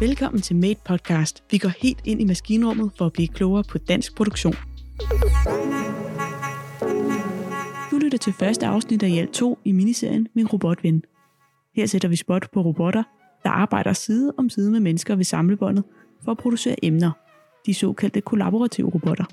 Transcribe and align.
Velkommen 0.00 0.42
til 0.42 0.56
Made 0.56 0.80
Podcast. 0.84 1.44
Vi 1.50 1.58
går 1.58 1.68
helt 1.82 1.98
ind 2.04 2.20
i 2.20 2.24
maskinrummet 2.24 2.90
for 2.98 3.06
at 3.06 3.12
blive 3.12 3.28
klogere 3.28 3.64
på 3.64 3.78
dansk 3.78 4.16
produktion. 4.16 4.54
Du 7.90 7.98
lytter 7.98 8.18
til 8.18 8.32
første 8.32 8.66
afsnit 8.66 9.02
af 9.02 9.08
alt 9.18 9.32
2 9.32 9.58
i 9.64 9.72
miniserien 9.72 10.28
Min 10.34 10.46
Robotven. 10.46 11.02
Her 11.76 11.86
sætter 11.86 12.08
vi 12.08 12.16
spot 12.16 12.50
på 12.52 12.60
robotter, 12.60 13.02
der 13.44 13.50
arbejder 13.50 13.92
side 13.92 14.34
om 14.38 14.48
side 14.48 14.70
med 14.70 14.80
mennesker 14.80 15.16
ved 15.16 15.24
samlebåndet 15.24 15.84
for 16.24 16.30
at 16.30 16.38
producere 16.38 16.84
emner. 16.84 17.10
De 17.66 17.74
såkaldte 17.74 18.20
kollaborative 18.20 18.90
robotter. 18.94 19.24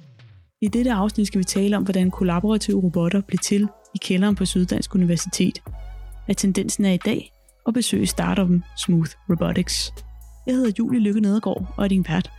I 0.62 0.68
dette 0.68 0.92
afsnit 0.92 1.28
skal 1.28 1.40
vi 1.40 1.44
tale 1.44 1.78
om, 1.78 1.84
hvordan 1.84 2.12
kollaborative 2.12 2.84
robotter 2.84 3.22
blev 3.22 3.40
til 3.40 3.68
i 3.96 3.98
kælderen 4.02 4.36
på 4.36 4.46
Syddansk 4.46 4.96
Universitet. 4.96 5.64
Hvad 6.26 6.36
tendensen 6.36 6.86
er 6.86 6.94
i 6.94 7.00
dag, 7.06 7.32
og 7.66 7.74
besøge 7.74 8.06
startupen 8.06 8.64
Smooth 8.78 9.12
Robotics. 9.30 10.05
Jeg 10.46 10.56
hedder 10.56 10.72
Julie 10.80 11.00
Lykke 11.00 11.22
Nedergaard 11.22 11.74
og 11.78 11.84
er 11.84 11.88
din 11.88 12.06
vært. 12.10 12.32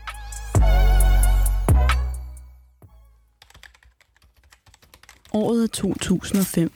Året 5.32 5.62
er 5.62 5.66
2005. 5.66 6.72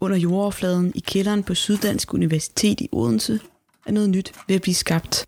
Under 0.00 0.16
jordoverfladen 0.16 0.92
i 0.94 1.00
kælderen 1.00 1.42
på 1.42 1.54
Syddansk 1.54 2.14
Universitet 2.14 2.80
i 2.80 2.88
Odense 2.92 3.40
er 3.86 3.92
noget 3.92 4.10
nyt 4.10 4.32
ved 4.48 4.56
at 4.56 4.62
blive 4.62 4.74
skabt. 4.74 5.26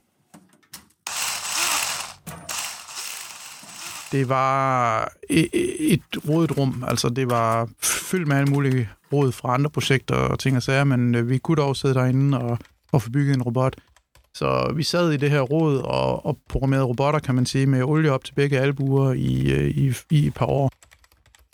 Det 4.12 4.28
var 4.28 5.12
et 5.30 6.02
rodet 6.28 6.58
rum, 6.58 6.84
altså 6.88 7.08
det 7.08 7.30
var 7.30 7.68
fyldt 7.82 8.28
med 8.28 8.36
alle 8.36 8.50
mulige 8.50 8.88
råd 9.12 9.32
fra 9.32 9.54
andre 9.54 9.70
projekter 9.70 10.14
og 10.14 10.38
ting 10.38 10.56
og 10.56 10.62
sager, 10.62 10.84
men 10.84 11.14
øh, 11.14 11.28
vi 11.28 11.38
kunne 11.38 11.56
dog 11.56 11.76
sidde 11.76 11.94
derinde 11.94 12.38
og, 12.38 12.58
og 12.92 13.02
få 13.02 13.10
bygget 13.10 13.34
en 13.34 13.42
robot. 13.42 13.76
Så 14.38 14.72
vi 14.76 14.82
sad 14.82 15.12
i 15.12 15.16
det 15.16 15.30
her 15.30 15.40
råd 15.40 15.78
og, 15.78 16.26
og 16.26 16.38
programmerede 16.48 16.86
robotter, 16.86 17.20
kan 17.20 17.34
man 17.34 17.46
sige, 17.46 17.66
med 17.66 17.82
olie 17.82 18.12
op 18.12 18.24
til 18.24 18.34
begge 18.34 18.58
albuer 18.58 19.12
i, 19.12 19.52
øh, 19.52 19.68
i, 19.68 19.92
i 20.10 20.26
et 20.26 20.34
par 20.34 20.46
år. 20.46 20.70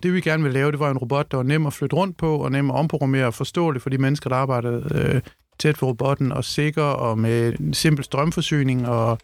Det 0.03 0.14
vi 0.14 0.20
gerne 0.20 0.42
ville 0.42 0.59
lave, 0.59 0.72
det 0.72 0.81
var 0.81 0.91
en 0.91 0.98
robot, 0.98 1.31
der 1.31 1.36
var 1.36 1.44
nem 1.44 1.67
at 1.67 1.72
flytte 1.72 1.97
rundt 1.97 2.17
på, 2.17 2.36
og 2.36 2.53
nem 2.53 2.70
at 2.70 2.77
omprogrammere 2.77 3.27
og 3.27 3.34
forståelig 3.34 3.83
for 3.83 3.91
de 3.91 3.98
mennesker, 3.98 4.31
der 4.31 4.36
arbejdede 4.36 4.84
øh, 4.94 5.20
tæt 5.59 5.77
på 5.77 5.86
robotten, 5.86 6.33
og 6.33 6.44
sikker 6.44 6.83
og 6.83 7.19
med 7.19 7.59
en 7.61 7.75
simpel 7.75 8.05
strømforsyning 8.05 8.89
og 8.89 9.19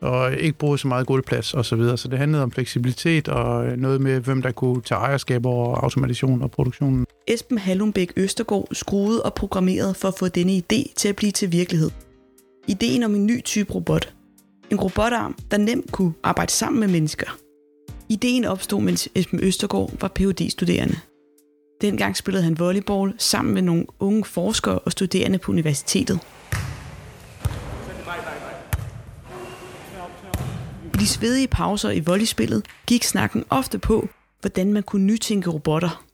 og 0.00 0.34
ikke 0.34 0.58
bruge 0.58 0.78
så 0.78 0.88
meget 0.88 1.06
gulvplads 1.06 1.54
osv. 1.54 1.64
Så, 1.64 1.76
videre. 1.76 1.96
så 1.96 2.08
det 2.08 2.18
handlede 2.18 2.42
om 2.42 2.50
fleksibilitet 2.50 3.28
og 3.28 3.78
noget 3.78 4.00
med, 4.00 4.20
hvem 4.20 4.42
der 4.42 4.50
kunne 4.50 4.82
tage 4.82 4.98
ejerskab 4.98 5.46
over 5.46 5.76
automation 5.76 6.42
og 6.42 6.50
produktionen. 6.50 7.06
Esben 7.28 7.58
Hallumbæk 7.58 8.12
Østergaard 8.16 8.68
skruede 8.72 9.22
og 9.22 9.34
programmerede 9.34 9.94
for 9.94 10.08
at 10.08 10.14
få 10.18 10.28
denne 10.28 10.52
idé 10.52 10.94
til 10.96 11.08
at 11.08 11.16
blive 11.16 11.32
til 11.32 11.52
virkelighed. 11.52 11.90
Ideen 12.68 13.02
om 13.02 13.14
en 13.14 13.26
ny 13.26 13.42
type 13.44 13.74
robot. 13.74 14.14
En 14.70 14.80
robotarm, 14.80 15.36
der 15.50 15.56
nemt 15.56 15.92
kunne 15.92 16.12
arbejde 16.22 16.52
sammen 16.52 16.80
med 16.80 16.88
mennesker. 16.88 17.38
Ideen 18.08 18.44
opstod, 18.44 18.80
mens 18.80 19.08
Esben 19.14 19.40
Østergaard 19.42 20.00
var 20.00 20.08
phd 20.08 20.50
studerende 20.50 20.96
Dengang 21.80 22.16
spillede 22.16 22.44
han 22.44 22.58
volleyball 22.58 23.14
sammen 23.18 23.54
med 23.54 23.62
nogle 23.62 23.86
unge 23.98 24.24
forskere 24.24 24.78
og 24.78 24.92
studerende 24.92 25.38
på 25.38 25.52
universitetet. 25.52 26.20
I 30.94 30.98
de 30.98 31.06
svedige 31.06 31.48
pauser 31.48 31.90
i 31.90 32.00
volleyspillet 32.00 32.66
gik 32.86 33.04
snakken 33.04 33.44
ofte 33.50 33.78
på, 33.78 34.08
hvordan 34.40 34.72
man 34.72 34.82
kunne 34.82 35.06
nytænke 35.06 35.50
robotter. 35.50 36.04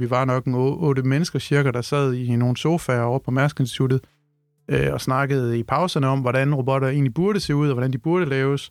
Vi 0.00 0.10
var 0.10 0.24
nok 0.24 0.44
en 0.44 0.54
otte 0.54 1.02
mennesker 1.02 1.38
cirka, 1.38 1.70
der 1.70 1.82
sad 1.82 2.14
i 2.14 2.36
nogle 2.36 2.56
sofaer 2.56 3.02
over 3.02 3.18
på 3.18 3.30
Mærsk 3.30 3.60
Instituttet 3.60 4.00
øh, 4.68 4.92
og 4.92 5.00
snakkede 5.00 5.58
i 5.58 5.62
pauserne 5.62 6.08
om, 6.08 6.20
hvordan 6.20 6.54
robotter 6.54 6.88
egentlig 6.88 7.14
burde 7.14 7.40
se 7.40 7.54
ud, 7.54 7.68
og 7.68 7.74
hvordan 7.74 7.92
de 7.92 7.98
burde 7.98 8.26
laves. 8.26 8.70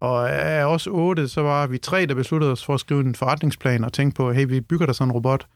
Og 0.00 0.30
af 0.30 0.64
os 0.64 0.86
otte, 0.86 1.28
så 1.28 1.42
var 1.42 1.66
vi 1.66 1.78
tre, 1.78 2.06
der 2.06 2.14
besluttede 2.14 2.52
os 2.52 2.64
for 2.64 2.74
at 2.74 2.80
skrive 2.80 3.00
en 3.00 3.14
forretningsplan 3.14 3.84
og 3.84 3.92
tænke 3.92 4.16
på, 4.16 4.32
hey, 4.32 4.46
vi 4.48 4.60
bygger 4.60 4.86
der 4.86 4.92
sådan 4.92 5.08
en 5.08 5.12
robot. 5.12 5.46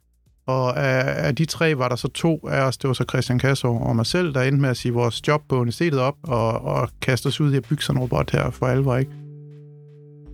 Og 0.47 0.81
af, 0.81 1.27
af 1.27 1.37
de 1.37 1.45
tre 1.45 1.79
var 1.79 1.89
der 1.89 1.97
så 1.97 2.09
to 2.09 2.49
af 2.49 2.61
os, 2.61 2.77
det 2.77 2.89
var 2.89 2.95
så 2.95 3.05
Christian 3.09 3.39
Kassov 3.39 3.83
og 3.83 3.97
mig 3.97 4.07
selv, 4.07 4.35
der 4.35 4.43
endte 4.43 4.61
med 4.61 4.71
at 4.71 4.77
sige 4.77 4.93
vores 4.93 5.29
job 5.29 5.43
på 5.49 5.57
universitetet 5.57 6.01
op 6.01 6.15
og, 6.23 6.61
og 6.61 6.89
kaste 7.01 7.27
os 7.27 7.41
ud 7.41 7.53
i 7.53 7.57
at 7.57 7.67
bygge 7.69 7.83
sådan 7.83 7.99
en 7.99 8.03
robot 8.03 8.31
her 8.31 8.51
for 8.51 8.67
alvor, 8.67 8.97
ikke? 8.97 9.11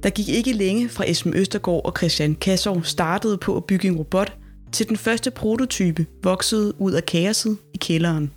Der 0.03 0.11
gik 0.11 0.29
ikke 0.29 0.53
længe 0.53 0.89
fra 0.89 1.05
Esben 1.11 1.35
Østergaard 1.35 1.85
og 1.85 1.93
Christian 1.97 2.35
Kassov 2.35 2.85
startede 2.85 3.39
på 3.39 3.57
at 3.57 3.65
bygge 3.65 3.89
en 3.89 3.97
robot, 3.97 4.37
til 4.73 4.89
den 4.89 4.97
første 4.97 5.31
prototype 5.31 6.07
voksede 6.23 6.81
ud 6.81 6.93
af 6.93 7.07
kaoset 7.07 7.59
i 7.75 7.79
kælderen. 7.79 8.31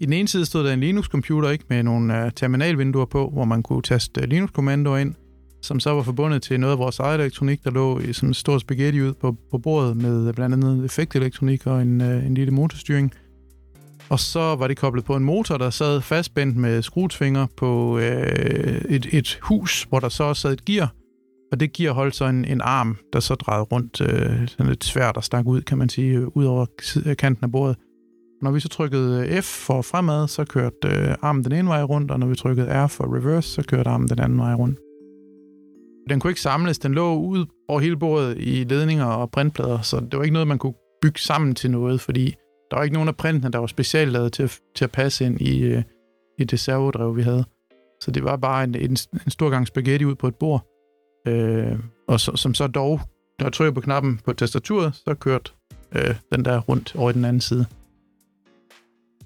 I 0.00 0.04
den 0.04 0.12
ene 0.12 0.28
side 0.28 0.46
stod 0.46 0.64
der 0.64 0.72
en 0.72 0.80
Linux-computer 0.80 1.48
ikke 1.48 1.64
med 1.68 1.82
nogle 1.82 2.24
uh, 2.24 2.30
terminalvinduer 2.36 3.04
på, 3.04 3.30
hvor 3.32 3.44
man 3.44 3.62
kunne 3.62 3.82
taste 3.82 4.20
uh, 4.20 4.28
Linux-kommandoer 4.28 4.98
ind, 4.98 5.14
som 5.62 5.80
så 5.80 5.90
var 5.90 6.02
forbundet 6.02 6.42
til 6.42 6.60
noget 6.60 6.72
af 6.72 6.78
vores 6.78 6.98
eget 6.98 7.20
elektronik, 7.20 7.64
der 7.64 7.70
lå 7.70 7.98
i 7.98 8.12
sådan 8.12 8.28
en 8.28 8.34
stor 8.34 8.58
spaghetti 8.58 9.02
ud 9.02 9.14
på, 9.14 9.36
på 9.50 9.58
bordet 9.58 9.96
med 9.96 10.28
øh, 10.28 10.34
blandt 10.34 10.54
andet 10.54 10.84
effektelektronik 10.84 11.66
og 11.66 11.82
en, 11.82 12.00
uh, 12.00 12.26
en 12.26 12.34
lille 12.34 12.50
motorstyring. 12.50 13.12
Og 14.08 14.20
så 14.20 14.40
var 14.40 14.68
det 14.68 14.76
koblet 14.76 15.04
på 15.04 15.16
en 15.16 15.24
motor, 15.24 15.56
der 15.56 15.70
sad 15.70 16.00
fastspændt 16.00 16.56
med 16.56 16.82
skruetvinger 16.82 17.46
på 17.56 17.98
øh, 17.98 18.82
et, 18.88 19.06
et 19.12 19.38
hus, 19.42 19.86
hvor 19.88 20.00
der 20.00 20.08
så 20.08 20.34
sad 20.34 20.52
et 20.52 20.64
gear, 20.64 20.92
og 21.52 21.60
det 21.60 21.72
giver 21.72 21.92
holdt 21.92 22.16
så 22.16 22.24
en, 22.24 22.44
en 22.44 22.60
arm, 22.60 22.96
der 23.12 23.20
så 23.20 23.34
drejede 23.34 23.62
rundt, 23.62 24.00
øh, 24.00 24.48
sådan 24.48 24.66
lidt 24.66 24.84
svært 24.84 25.14
der 25.14 25.20
stak 25.20 25.46
ud, 25.46 25.62
kan 25.62 25.78
man 25.78 25.88
sige, 25.88 26.36
ud 26.36 26.44
over 26.44 26.66
kanten 27.18 27.44
af 27.44 27.52
bordet. 27.52 27.76
Når 28.42 28.50
vi 28.50 28.60
så 28.60 28.68
trykkede 28.68 29.26
øh, 29.26 29.42
F 29.42 29.44
for 29.44 29.82
fremad, 29.82 30.28
så 30.28 30.44
kørte 30.44 30.88
øh, 30.88 31.14
armen 31.22 31.44
den 31.44 31.52
ene 31.52 31.68
vej 31.68 31.82
rundt, 31.82 32.10
og 32.10 32.20
når 32.20 32.26
vi 32.26 32.34
trykkede 32.34 32.84
R 32.84 32.86
for 32.86 33.16
reverse, 33.16 33.48
så 33.48 33.62
kørte 33.62 33.90
armen 33.90 34.08
den 34.08 34.18
anden 34.18 34.38
vej 34.38 34.54
rundt. 34.54 34.78
Den 36.08 36.20
kunne 36.20 36.30
ikke 36.30 36.40
samles, 36.40 36.78
den 36.78 36.94
lå 36.94 37.16
ud 37.16 37.46
over 37.68 37.80
hele 37.80 37.96
bordet 37.96 38.36
i 38.38 38.64
ledninger 38.64 39.04
og 39.04 39.30
printplader, 39.30 39.80
så 39.80 40.00
det 40.00 40.16
var 40.16 40.22
ikke 40.22 40.32
noget, 40.32 40.48
man 40.48 40.58
kunne 40.58 40.74
bygge 41.02 41.20
sammen 41.20 41.54
til 41.54 41.70
noget, 41.70 42.00
fordi 42.00 42.34
der 42.70 42.76
var 42.76 42.82
ikke 42.82 42.94
nogen 42.94 43.08
af 43.08 43.16
printene, 43.16 43.52
der 43.52 43.58
var 43.58 43.66
specielt 43.66 44.12
lavet 44.12 44.32
til, 44.32 44.52
til 44.76 44.84
at 44.84 44.90
passe 44.90 45.26
ind 45.26 45.40
i, 45.40 45.62
øh, 45.62 45.82
i 46.38 46.44
det 46.44 46.60
servodrev, 46.60 47.16
vi 47.16 47.22
havde. 47.22 47.44
Så 48.00 48.10
det 48.10 48.24
var 48.24 48.36
bare 48.36 48.64
en, 48.64 48.74
en, 48.74 48.96
en 49.26 49.30
stor 49.30 49.50
gang 49.50 49.66
spaghetti 49.66 50.04
ud 50.04 50.14
på 50.14 50.28
et 50.28 50.34
bord, 50.34 50.66
øh, 51.26 51.78
og 52.08 52.20
så, 52.20 52.36
som 52.36 52.54
så 52.54 52.66
dog, 52.66 53.00
når 53.38 53.46
jeg 53.46 53.52
trykker 53.52 53.72
på 53.72 53.80
knappen 53.80 54.20
på 54.24 54.32
tastaturet, 54.32 54.94
så 54.94 55.14
kørte 55.14 55.52
øh, 55.92 56.14
den 56.32 56.44
der 56.44 56.60
rundt 56.60 56.96
over 56.96 57.10
i 57.10 57.12
den 57.12 57.24
anden 57.24 57.40
side. 57.40 57.66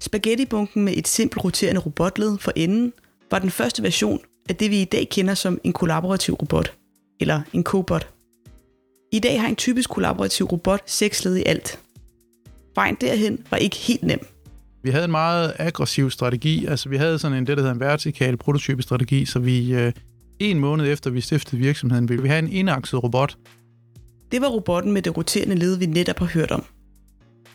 Spaghettibunken 0.03 0.83
med 0.85 0.93
et 0.97 1.07
simpelt 1.07 1.43
roterende 1.43 1.81
robotled 1.81 2.37
for 2.37 2.51
enden 2.55 2.93
var 3.31 3.39
den 3.39 3.49
første 3.49 3.83
version 3.83 4.19
af 4.49 4.55
det, 4.55 4.71
vi 4.71 4.81
i 4.81 4.85
dag 4.85 5.09
kender 5.11 5.33
som 5.33 5.59
en 5.63 5.73
kollaborativ 5.73 6.33
robot, 6.33 6.73
eller 7.19 7.41
en 7.53 7.63
cobot. 7.63 8.09
I 9.11 9.19
dag 9.19 9.41
har 9.41 9.47
en 9.47 9.55
typisk 9.55 9.89
kollaborativ 9.89 10.45
robot 10.45 10.81
seks 10.85 11.25
led 11.25 11.35
i 11.35 11.43
alt. 11.45 11.79
Vejen 12.75 12.97
derhen 13.01 13.39
var 13.51 13.57
ikke 13.57 13.75
helt 13.75 14.03
nem. 14.03 14.19
Vi 14.83 14.89
havde 14.89 15.05
en 15.05 15.11
meget 15.11 15.53
aggressiv 15.59 16.09
strategi, 16.09 16.65
altså 16.65 16.89
vi 16.89 16.97
havde 16.97 17.19
sådan 17.19 17.37
en, 17.37 17.47
det, 17.47 17.57
der 17.57 17.63
hedder 17.63 17.73
en 17.73 17.79
vertikal 17.79 18.37
prototypestrategi, 18.37 19.25
så 19.25 19.39
vi 19.39 19.73
øh, 19.73 19.91
en 20.39 20.59
måned 20.59 20.91
efter 20.91 21.09
vi 21.09 21.21
stiftede 21.21 21.61
virksomheden, 21.61 22.09
ville 22.09 22.23
vi 22.23 22.29
have 22.29 22.39
en 22.39 22.49
enakset 22.49 23.03
robot. 23.03 23.37
Det 24.31 24.41
var 24.41 24.47
robotten 24.47 24.91
med 24.91 25.01
det 25.01 25.17
roterende 25.17 25.55
led, 25.55 25.77
vi 25.77 25.85
netop 25.85 26.19
har 26.19 26.25
hørt 26.25 26.51
om. 26.51 26.65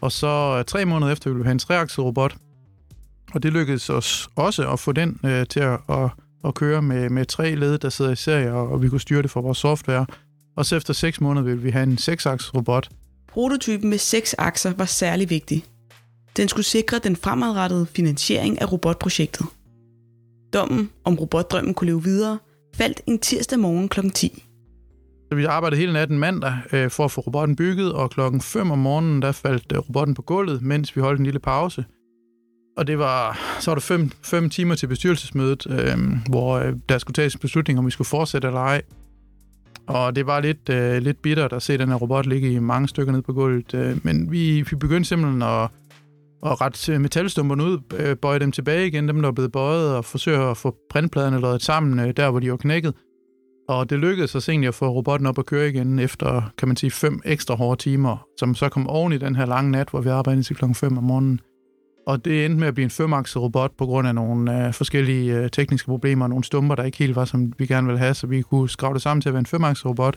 Og 0.00 0.12
så 0.12 0.56
øh, 0.58 0.64
tre 0.64 0.84
måneder 0.84 1.12
efter 1.12 1.30
ville 1.30 1.42
vi 1.42 1.44
have 1.44 1.52
en 1.52 1.58
treakset 1.58 2.04
robot. 2.04 2.36
Og 3.34 3.42
det 3.42 3.52
lykkedes 3.52 3.90
os 3.90 4.28
også 4.36 4.70
at 4.72 4.80
få 4.80 4.92
den 4.92 5.20
øh, 5.24 5.46
til 5.46 5.60
at, 5.60 5.80
at, 5.88 6.10
at 6.44 6.54
køre 6.54 6.82
med, 6.82 7.10
med 7.10 7.26
tre 7.26 7.54
led, 7.54 7.78
der 7.78 7.88
sidder 7.88 8.10
i 8.10 8.16
serie, 8.16 8.52
og, 8.52 8.68
og 8.68 8.82
vi 8.82 8.88
kunne 8.88 9.00
styre 9.00 9.22
det 9.22 9.30
for 9.30 9.40
vores 9.40 9.58
software. 9.58 10.06
Og 10.56 10.66
så 10.66 10.76
efter 10.76 10.94
seks 10.94 11.20
måneder 11.20 11.44
ville 11.44 11.62
vi 11.62 11.70
have 11.70 11.82
en 11.82 11.98
seksakset 11.98 12.54
robot. 12.54 12.88
Prototypen 13.28 13.90
med 13.90 13.98
seks 13.98 14.34
akser 14.38 14.72
var 14.76 14.84
særlig 14.84 15.30
vigtig. 15.30 15.64
Den 16.36 16.48
skulle 16.48 16.66
sikre 16.66 16.98
den 16.98 17.16
fremadrettede 17.16 17.86
finansiering 17.86 18.60
af 18.60 18.72
robotprojektet. 18.72 19.46
Dommen 20.52 20.90
om 21.04 21.14
robotdrømmen 21.14 21.74
kunne 21.74 21.86
leve 21.86 22.02
videre, 22.02 22.38
faldt 22.74 23.00
en 23.06 23.18
tirsdag 23.18 23.58
morgen 23.58 23.88
kl. 23.88 24.10
10. 24.10 24.47
Så 25.28 25.34
vi 25.34 25.44
arbejdede 25.44 25.80
hele 25.80 25.92
natten 25.92 26.18
mandag 26.18 26.54
øh, 26.72 26.90
for 26.90 27.04
at 27.04 27.10
få 27.10 27.20
robotten 27.20 27.56
bygget, 27.56 27.92
og 27.92 28.10
klokken 28.10 28.40
5 28.40 28.70
om 28.70 28.78
morgenen, 28.78 29.22
der 29.22 29.32
faldt 29.32 29.72
øh, 29.72 29.78
robotten 29.78 30.14
på 30.14 30.22
gulvet, 30.22 30.62
mens 30.62 30.96
vi 30.96 31.00
holdt 31.00 31.18
en 31.18 31.24
lille 31.24 31.40
pause. 31.40 31.84
Og 32.76 32.86
det 32.86 32.98
var, 32.98 33.38
så 33.60 33.70
var 33.70 33.74
der 33.74 33.80
fem, 33.80 34.10
fem 34.22 34.50
timer 34.50 34.74
til 34.74 34.86
bestyrelsesmødet, 34.86 35.66
øh, 35.70 35.98
hvor 36.28 36.58
øh, 36.58 36.72
der 36.88 36.98
skulle 36.98 37.14
tages 37.14 37.34
en 37.34 37.40
beslutning, 37.40 37.78
om 37.78 37.86
vi 37.86 37.90
skulle 37.90 38.08
fortsætte 38.08 38.48
eller 38.48 38.60
ej. 38.60 38.82
Og 39.86 40.16
det 40.16 40.26
var 40.26 40.40
lidt, 40.40 40.68
øh, 40.68 41.02
lidt 41.02 41.22
bittert 41.22 41.52
at 41.52 41.62
se 41.62 41.78
den 41.78 41.88
her 41.88 41.96
robot 41.96 42.26
ligge 42.26 42.52
i 42.52 42.58
mange 42.58 42.88
stykker 42.88 43.12
ned 43.12 43.22
på 43.22 43.32
gulvet. 43.32 43.74
Øh, 43.74 43.96
men 44.02 44.32
vi, 44.32 44.62
vi 44.70 44.76
begyndte 44.76 45.08
simpelthen 45.08 45.42
at, 45.42 45.68
at 46.46 46.60
rette 46.60 46.92
øh, 46.92 47.00
metalstumperne 47.00 47.64
ud, 47.64 47.78
øh, 47.96 48.16
bøje 48.16 48.38
dem 48.38 48.52
tilbage 48.52 48.86
igen, 48.86 49.08
dem 49.08 49.16
der 49.16 49.26
var 49.26 49.32
blevet 49.32 49.52
bøjet, 49.52 49.96
og 49.96 50.04
forsøge 50.04 50.38
at 50.38 50.56
få 50.56 50.76
printpladerne 50.90 51.40
lavet 51.40 51.62
sammen 51.62 51.98
øh, 51.98 52.12
der, 52.16 52.30
hvor 52.30 52.40
de 52.40 52.50
var 52.50 52.56
knækket. 52.56 52.94
Og 53.68 53.90
det 53.90 53.98
lykkedes 53.98 54.34
os 54.34 54.48
egentlig 54.48 54.68
at 54.68 54.74
få 54.74 54.88
robotten 54.88 55.26
op 55.26 55.38
at 55.38 55.46
køre 55.46 55.68
igen 55.68 55.98
efter, 55.98 56.52
kan 56.58 56.68
man 56.68 56.76
sige, 56.76 56.90
fem 56.90 57.20
ekstra 57.24 57.54
hårde 57.54 57.82
timer, 57.82 58.26
som 58.38 58.54
så 58.54 58.68
kom 58.68 58.86
oven 58.86 59.12
i 59.12 59.18
den 59.18 59.36
her 59.36 59.46
lange 59.46 59.70
nat, 59.70 59.88
hvor 59.90 60.00
vi 60.00 60.08
arbejdede 60.08 60.42
til 60.42 60.56
klokken 60.56 60.74
5 60.74 60.98
om 60.98 61.04
morgenen. 61.04 61.40
Og 62.06 62.24
det 62.24 62.44
endte 62.44 62.60
med 62.60 62.68
at 62.68 62.74
blive 62.74 62.84
en 62.84 62.90
femakset 62.90 63.42
robot 63.42 63.70
på 63.78 63.86
grund 63.86 64.08
af 64.08 64.14
nogle 64.14 64.66
øh, 64.66 64.74
forskellige 64.74 65.38
øh, 65.38 65.50
tekniske 65.50 65.86
problemer 65.86 66.24
og 66.24 66.28
nogle 66.28 66.44
stumper, 66.44 66.74
der 66.74 66.82
ikke 66.82 66.98
helt 66.98 67.16
var, 67.16 67.24
som 67.24 67.52
vi 67.58 67.66
gerne 67.66 67.86
ville 67.86 67.98
have, 67.98 68.14
så 68.14 68.26
vi 68.26 68.42
kunne 68.42 68.68
skrave 68.68 68.94
det 68.94 69.02
sammen 69.02 69.20
til 69.20 69.28
at 69.28 69.32
være 69.32 69.40
en 69.40 69.46
femakset 69.46 69.86
robot. 69.86 70.16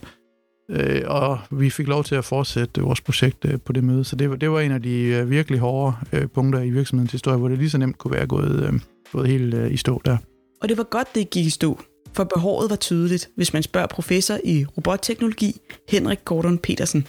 Øh, 0.70 1.02
og 1.08 1.40
vi 1.52 1.70
fik 1.70 1.88
lov 1.88 2.04
til 2.04 2.16
at 2.16 2.26
fortsætte 2.26 2.82
vores 2.82 3.02
projekt 3.02 3.46
øh, 3.46 3.60
på 3.66 3.74
det 3.74 3.84
møde. 3.84 4.04
Så 4.04 4.16
det 4.16 4.30
var, 4.30 4.36
det 4.36 4.52
var 4.52 4.60
en 4.60 4.72
af 4.72 4.82
de 4.82 5.04
øh, 5.04 5.30
virkelig 5.30 5.60
hårde 5.60 5.96
øh, 6.14 6.28
punkter 6.28 6.62
i 6.62 6.70
virksomhedens 6.70 7.12
historie, 7.12 7.38
hvor 7.38 7.48
det 7.48 7.58
lige 7.58 7.70
så 7.70 7.78
nemt 7.78 7.98
kunne 7.98 8.14
være 8.14 8.28
gået, 8.28 8.64
øh, 8.64 8.80
gået 9.12 9.28
helt 9.28 9.54
øh, 9.54 9.74
i 9.74 9.78
stå 9.78 10.02
der. 10.06 10.18
Og 10.62 10.70
det 10.70 10.78
var 10.78 10.84
godt, 10.84 11.08
det 11.16 11.30
gik 11.30 11.46
i 11.46 11.50
stå, 11.50 11.80
for 12.14 12.24
behovet 12.24 12.70
var 12.70 12.76
tydeligt, 12.76 13.30
hvis 13.36 13.54
man 13.54 13.64
spørger 13.64 13.88
professor 13.88 14.38
i 14.44 14.66
robotteknologi 14.78 15.54
Henrik 15.90 16.26
Gordon 16.26 16.58
Petersen. 16.58 17.08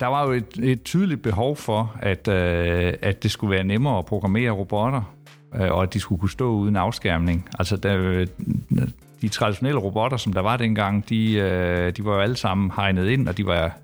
Der 0.00 0.06
var 0.06 0.26
jo 0.26 0.32
et, 0.32 0.58
et 0.62 0.82
tydeligt 0.82 1.22
behov 1.22 1.56
for, 1.56 1.96
at, 2.02 2.28
øh, 2.28 2.94
at 3.02 3.22
det 3.22 3.30
skulle 3.30 3.50
være 3.50 3.64
nemmere 3.64 3.98
at 3.98 4.06
programmere 4.06 4.50
robotter, 4.50 5.14
øh, 5.54 5.72
og 5.72 5.82
at 5.82 5.94
de 5.94 6.00
skulle 6.00 6.20
kunne 6.20 6.30
stå 6.30 6.50
uden 6.50 6.76
afskærmning. 6.76 7.48
Altså, 7.58 7.76
der, 7.76 8.26
de 9.22 9.28
traditionelle 9.28 9.80
robotter, 9.80 10.16
som 10.16 10.32
der 10.32 10.40
var 10.40 10.56
dengang, 10.56 11.08
de, 11.08 11.32
øh, 11.32 11.96
de 11.96 12.04
var 12.04 12.14
jo 12.14 12.20
alle 12.20 12.36
sammen 12.36 12.70
hegnet 12.76 13.08
ind, 13.08 13.28
og 13.28 13.36
de 13.36 13.46
var 13.46 13.78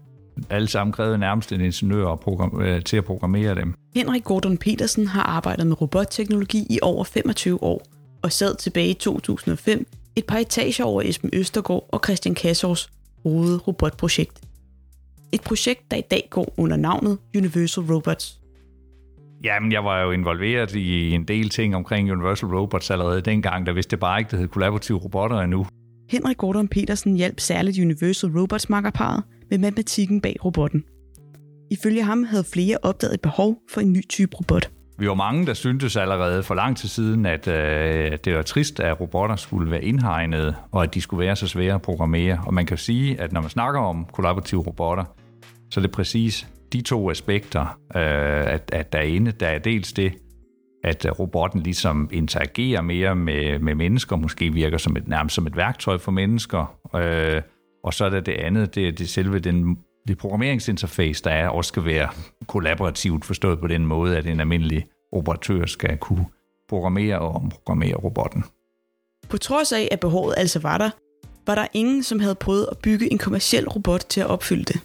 alle 0.50 0.68
sammen 0.68 0.92
krævede 0.92 1.18
nærmest 1.18 1.52
en 1.52 1.60
ingeniør 1.60 2.14
program, 2.14 2.60
øh, 2.60 2.82
til 2.84 2.96
at 2.96 3.04
programmere 3.04 3.54
dem. 3.54 3.74
Henrik 3.94 4.24
Gordon 4.24 4.58
Petersen 4.58 5.06
har 5.06 5.22
arbejdet 5.22 5.66
med 5.66 5.80
robotteknologi 5.80 6.66
i 6.70 6.78
over 6.82 7.04
25 7.04 7.62
år, 7.62 7.82
og 8.22 8.32
sad 8.32 8.56
tilbage 8.56 8.88
i 8.88 8.94
2005 8.94 9.86
et 10.18 10.26
par 10.26 10.38
etager 10.38 10.84
over 10.84 11.02
Esben 11.02 11.30
Østergaard 11.32 11.88
og 11.88 12.00
Christian 12.04 12.34
Kassors 12.34 12.90
hovedet 13.22 13.68
robotprojekt. 13.68 14.40
Et 15.32 15.40
projekt, 15.40 15.90
der 15.90 15.96
i 15.96 16.02
dag 16.10 16.28
går 16.30 16.54
under 16.56 16.76
navnet 16.76 17.18
Universal 17.36 17.84
Robots. 17.84 18.40
Jamen, 19.44 19.72
jeg 19.72 19.84
var 19.84 20.02
jo 20.02 20.10
involveret 20.10 20.74
i 20.74 21.10
en 21.10 21.24
del 21.24 21.48
ting 21.48 21.76
omkring 21.76 22.12
Universal 22.12 22.48
Robots 22.48 22.90
allerede 22.90 23.20
dengang, 23.20 23.66
der 23.66 23.72
vidste 23.72 23.90
det 23.90 24.00
bare 24.00 24.18
ikke, 24.18 24.30
det 24.30 24.38
hed 24.38 24.48
kollaborative 24.48 24.98
robotter 24.98 25.40
endnu. 25.40 25.66
Henrik 26.10 26.36
Gordon 26.36 26.68
Petersen 26.68 27.16
hjalp 27.16 27.40
særligt 27.40 27.78
Universal 27.78 28.30
Robots 28.30 28.68
makkerparet 28.68 29.22
med 29.50 29.58
matematikken 29.58 30.20
bag 30.20 30.36
robotten. 30.44 30.84
Ifølge 31.70 32.02
ham 32.02 32.24
havde 32.24 32.44
flere 32.44 32.78
opdaget 32.82 33.14
et 33.14 33.20
behov 33.20 33.58
for 33.70 33.80
en 33.80 33.92
ny 33.92 34.08
type 34.08 34.36
robot. 34.36 34.70
Vi 34.98 35.08
var 35.08 35.14
mange, 35.14 35.46
der 35.46 35.54
syntes 35.54 35.96
allerede 35.96 36.42
for 36.42 36.54
lang 36.54 36.76
tid 36.76 36.88
siden, 36.88 37.26
at 37.26 37.48
øh, 37.48 38.18
det 38.24 38.34
var 38.34 38.42
trist, 38.42 38.80
at 38.80 39.00
robotter 39.00 39.36
skulle 39.36 39.70
være 39.70 39.84
indhegnet, 39.84 40.56
og 40.72 40.82
at 40.82 40.94
de 40.94 41.00
skulle 41.00 41.26
være 41.26 41.36
så 41.36 41.48
svære 41.48 41.74
at 41.74 41.82
programmere. 41.82 42.40
Og 42.46 42.54
man 42.54 42.66
kan 42.66 42.76
sige, 42.76 43.20
at 43.20 43.32
når 43.32 43.40
man 43.40 43.50
snakker 43.50 43.80
om 43.80 44.06
kollaborative 44.12 44.60
robotter, 44.60 45.04
så 45.70 45.80
er 45.80 45.82
det 45.82 45.90
præcis 45.90 46.48
de 46.72 46.80
to 46.80 47.10
aspekter, 47.10 47.60
øh, 47.96 48.52
at, 48.54 48.70
at 48.72 48.92
der 48.92 48.98
er 48.98 49.02
inde. 49.02 49.32
Der 49.32 49.46
er 49.46 49.58
dels 49.58 49.92
det, 49.92 50.12
at 50.84 51.06
øh, 51.06 51.12
robotten 51.12 51.60
ligesom 51.60 52.08
interagerer 52.12 52.82
mere 52.82 53.16
med, 53.16 53.58
med 53.58 53.74
mennesker, 53.74 54.16
måske 54.16 54.52
virker 54.52 54.78
som 54.78 54.96
et, 54.96 55.08
nærmest 55.08 55.34
som 55.34 55.46
et 55.46 55.56
værktøj 55.56 55.98
for 55.98 56.12
mennesker. 56.12 56.78
Øh, 56.96 57.42
og 57.84 57.94
så 57.94 58.04
er 58.04 58.10
der 58.10 58.20
det 58.20 58.32
andet, 58.32 58.74
det 58.74 58.88
er 58.88 58.92
det 58.92 59.08
selve 59.08 59.38
den, 59.38 59.78
det 60.08 60.18
programmeringsinterface, 60.18 61.24
der 61.24 61.30
er, 61.30 61.48
også 61.48 61.68
skal 61.68 61.84
være 61.84 62.08
kollaborativt 62.46 63.24
forstået 63.24 63.60
på 63.60 63.66
den 63.66 63.86
måde, 63.86 64.16
at 64.16 64.26
en 64.26 64.40
almindelig 64.40 64.86
operatør 65.12 65.66
skal 65.66 65.96
kunne 65.96 66.26
programmere 66.68 67.18
og 67.18 67.34
omprogrammere 67.34 67.94
robotten. 67.94 68.44
På 69.28 69.38
trods 69.38 69.72
af, 69.72 69.88
at 69.90 70.00
behovet 70.00 70.34
altså 70.36 70.58
var 70.58 70.78
der, 70.78 70.90
var 71.46 71.54
der 71.54 71.66
ingen, 71.72 72.02
som 72.02 72.20
havde 72.20 72.34
prøvet 72.34 72.68
at 72.70 72.78
bygge 72.78 73.12
en 73.12 73.18
kommersiel 73.18 73.68
robot 73.68 74.00
til 74.00 74.20
at 74.20 74.26
opfylde 74.26 74.64
det 74.64 74.80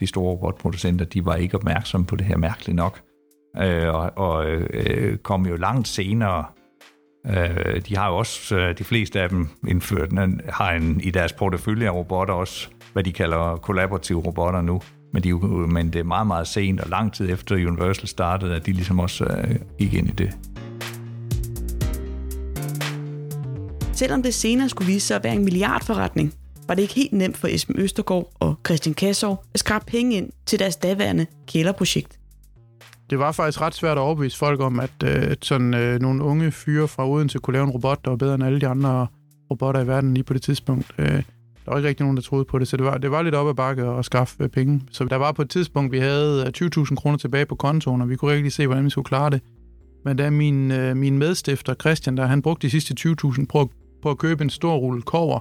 de 0.00 0.06
store 0.06 0.30
robotproducenter, 0.32 1.04
de 1.04 1.24
var 1.24 1.36
ikke 1.36 1.56
opmærksomme 1.56 2.06
på 2.06 2.16
det 2.16 2.26
her 2.26 2.36
mærkeligt 2.36 2.76
nok, 2.76 3.00
øh, 3.56 3.94
og, 3.94 4.12
og 4.16 4.46
øh, 4.46 5.18
kom 5.18 5.46
jo 5.46 5.56
langt 5.56 5.88
senere. 5.88 6.44
Øh, 7.30 7.80
de 7.88 7.96
har 7.96 8.08
jo 8.08 8.16
også, 8.16 8.56
øh, 8.56 8.78
de 8.78 8.84
fleste 8.84 9.20
af 9.20 9.28
dem 9.28 9.48
indført, 9.68 10.08
har 10.48 10.70
en, 10.70 11.00
i 11.00 11.10
deres 11.10 11.32
portefølje 11.32 11.86
af 11.86 11.94
robotter 11.94 12.34
også, 12.34 12.68
hvad 12.92 13.04
de 13.04 13.12
kalder 13.12 13.56
kollaborative 13.56 14.20
robotter 14.20 14.60
nu. 14.60 14.80
Men, 15.12 15.22
de, 15.22 15.34
men 15.68 15.92
det 15.92 15.98
er 15.98 16.04
meget, 16.04 16.26
meget 16.26 16.48
sent, 16.48 16.80
og 16.80 16.90
lang 16.90 17.12
tid 17.12 17.30
efter 17.30 17.54
Universal 17.54 18.08
startede, 18.08 18.56
at 18.56 18.66
de 18.66 18.72
ligesom 18.72 19.00
også 19.00 19.24
øh, 19.24 19.56
gik 19.78 19.94
ind 19.94 20.08
i 20.08 20.12
det. 20.12 20.36
Selvom 23.92 24.22
det 24.22 24.34
senere 24.34 24.68
skulle 24.68 24.92
vise 24.92 25.06
sig 25.06 25.16
at 25.16 25.24
være 25.24 25.34
en 25.34 25.44
milliardforretning, 25.44 26.34
var 26.68 26.74
det 26.74 26.82
ikke 26.82 26.94
helt 26.94 27.12
nemt 27.12 27.36
for 27.36 27.48
Esben 27.48 27.78
Østergaard 27.78 28.32
og 28.40 28.54
Christian 28.66 28.94
Kassov 28.94 29.44
at 29.54 29.60
skrabe 29.60 29.84
penge 29.86 30.16
ind 30.16 30.30
til 30.46 30.58
deres 30.58 30.76
daværende 30.76 31.26
kælderprojekt. 31.46 32.18
Det 33.10 33.18
var 33.18 33.32
faktisk 33.32 33.60
ret 33.60 33.74
svært 33.74 33.98
at 33.98 34.02
overbevise 34.02 34.38
folk 34.38 34.60
om, 34.60 34.80
at 34.80 35.02
øh, 35.04 35.36
sådan 35.42 35.74
øh, 35.74 36.00
nogle 36.00 36.24
unge 36.24 36.50
fyre 36.50 36.88
fra 36.88 37.08
Odense 37.08 37.38
kunne 37.38 37.52
lave 37.52 37.64
en 37.64 37.70
robot, 37.70 38.04
der 38.04 38.10
var 38.10 38.16
bedre 38.16 38.34
end 38.34 38.44
alle 38.44 38.60
de 38.60 38.66
andre 38.68 39.06
robotter 39.50 39.80
i 39.80 39.86
verden 39.86 40.14
lige 40.14 40.24
på 40.24 40.34
det 40.34 40.42
tidspunkt. 40.42 40.92
Øh, 40.98 41.22
der 41.64 41.72
var 41.72 41.76
ikke 41.76 41.88
rigtig 41.88 42.04
nogen, 42.04 42.16
der 42.16 42.22
troede 42.22 42.44
på 42.44 42.58
det, 42.58 42.68
så 42.68 42.76
det 42.76 42.84
var, 42.84 42.98
det 42.98 43.10
var 43.10 43.22
lidt 43.22 43.34
op 43.34 43.48
ad 43.48 43.54
bakke 43.54 43.82
at 43.82 44.04
skaffe 44.04 44.44
øh, 44.44 44.48
penge. 44.48 44.82
Så 44.90 45.04
der 45.04 45.16
var 45.16 45.32
på 45.32 45.42
et 45.42 45.50
tidspunkt, 45.50 45.92
vi 45.92 45.98
havde 45.98 46.52
øh, 46.62 46.68
20.000 46.78 46.94
kroner 46.94 47.18
tilbage 47.18 47.46
på 47.46 47.54
kontoen, 47.54 48.02
og 48.02 48.10
vi 48.10 48.16
kunne 48.16 48.36
ikke 48.36 48.50
se, 48.50 48.66
hvordan 48.66 48.84
vi 48.84 48.90
skulle 48.90 49.04
klare 49.04 49.30
det. 49.30 49.42
Men 50.04 50.16
da 50.16 50.30
min, 50.30 50.70
øh, 50.70 50.96
min 50.96 51.18
medstifter 51.18 51.74
Christian, 51.74 52.16
der 52.16 52.26
han 52.26 52.42
brugte 52.42 52.66
de 52.66 52.70
sidste 52.70 52.94
20.000 53.00 53.46
på, 53.46 53.70
på 54.02 54.10
at 54.10 54.18
købe 54.18 54.44
en 54.44 54.50
stor 54.50 54.76
rulle 54.76 55.02
kover, 55.02 55.40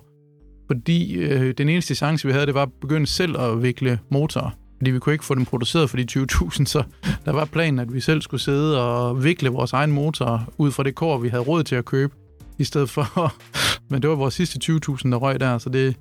fordi 0.67 1.15
øh, 1.15 1.53
den 1.57 1.69
eneste 1.69 1.95
chance, 1.95 2.27
vi 2.27 2.33
havde, 2.33 2.45
det 2.45 2.53
var 2.53 2.61
at 2.61 2.73
begynde 2.81 3.07
selv 3.07 3.39
at 3.39 3.63
vikle 3.63 3.99
motorer. 4.09 4.64
Fordi 4.85 4.91
vi 4.93 4.99
kunne 4.99 5.13
ikke 5.13 5.25
få 5.25 5.35
dem 5.35 5.45
produceret 5.45 5.89
for 5.89 5.97
de 5.97 6.05
20.000, 6.11 6.65
så 6.65 6.83
der 7.25 7.31
var 7.31 7.45
planen, 7.45 7.79
at 7.79 7.93
vi 7.93 7.99
selv 7.99 8.21
skulle 8.21 8.41
sidde 8.41 8.81
og 8.81 9.23
vikle 9.23 9.49
vores 9.49 9.73
egen 9.73 9.91
motor 9.91 10.53
ud 10.57 10.71
fra 10.71 10.83
det 10.83 10.95
kår, 10.95 11.17
vi 11.17 11.29
havde 11.29 11.43
råd 11.43 11.63
til 11.63 11.75
at 11.75 11.85
købe, 11.85 12.13
i 12.57 12.63
stedet 12.63 12.89
for... 12.89 13.33
Men 13.89 14.01
det 14.01 14.09
var 14.09 14.15
vores 14.15 14.33
sidste 14.33 14.59
20.000, 14.63 15.11
der 15.11 15.15
røg 15.15 15.39
der, 15.39 15.57
så 15.57 15.69
det, 15.69 15.95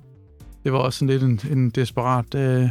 det 0.63 0.73
var 0.73 0.79
også 0.79 0.99
sådan 0.99 1.09
lidt 1.09 1.23
en, 1.23 1.39
en 1.57 1.69
desperat 1.69 2.35
øh, 2.35 2.69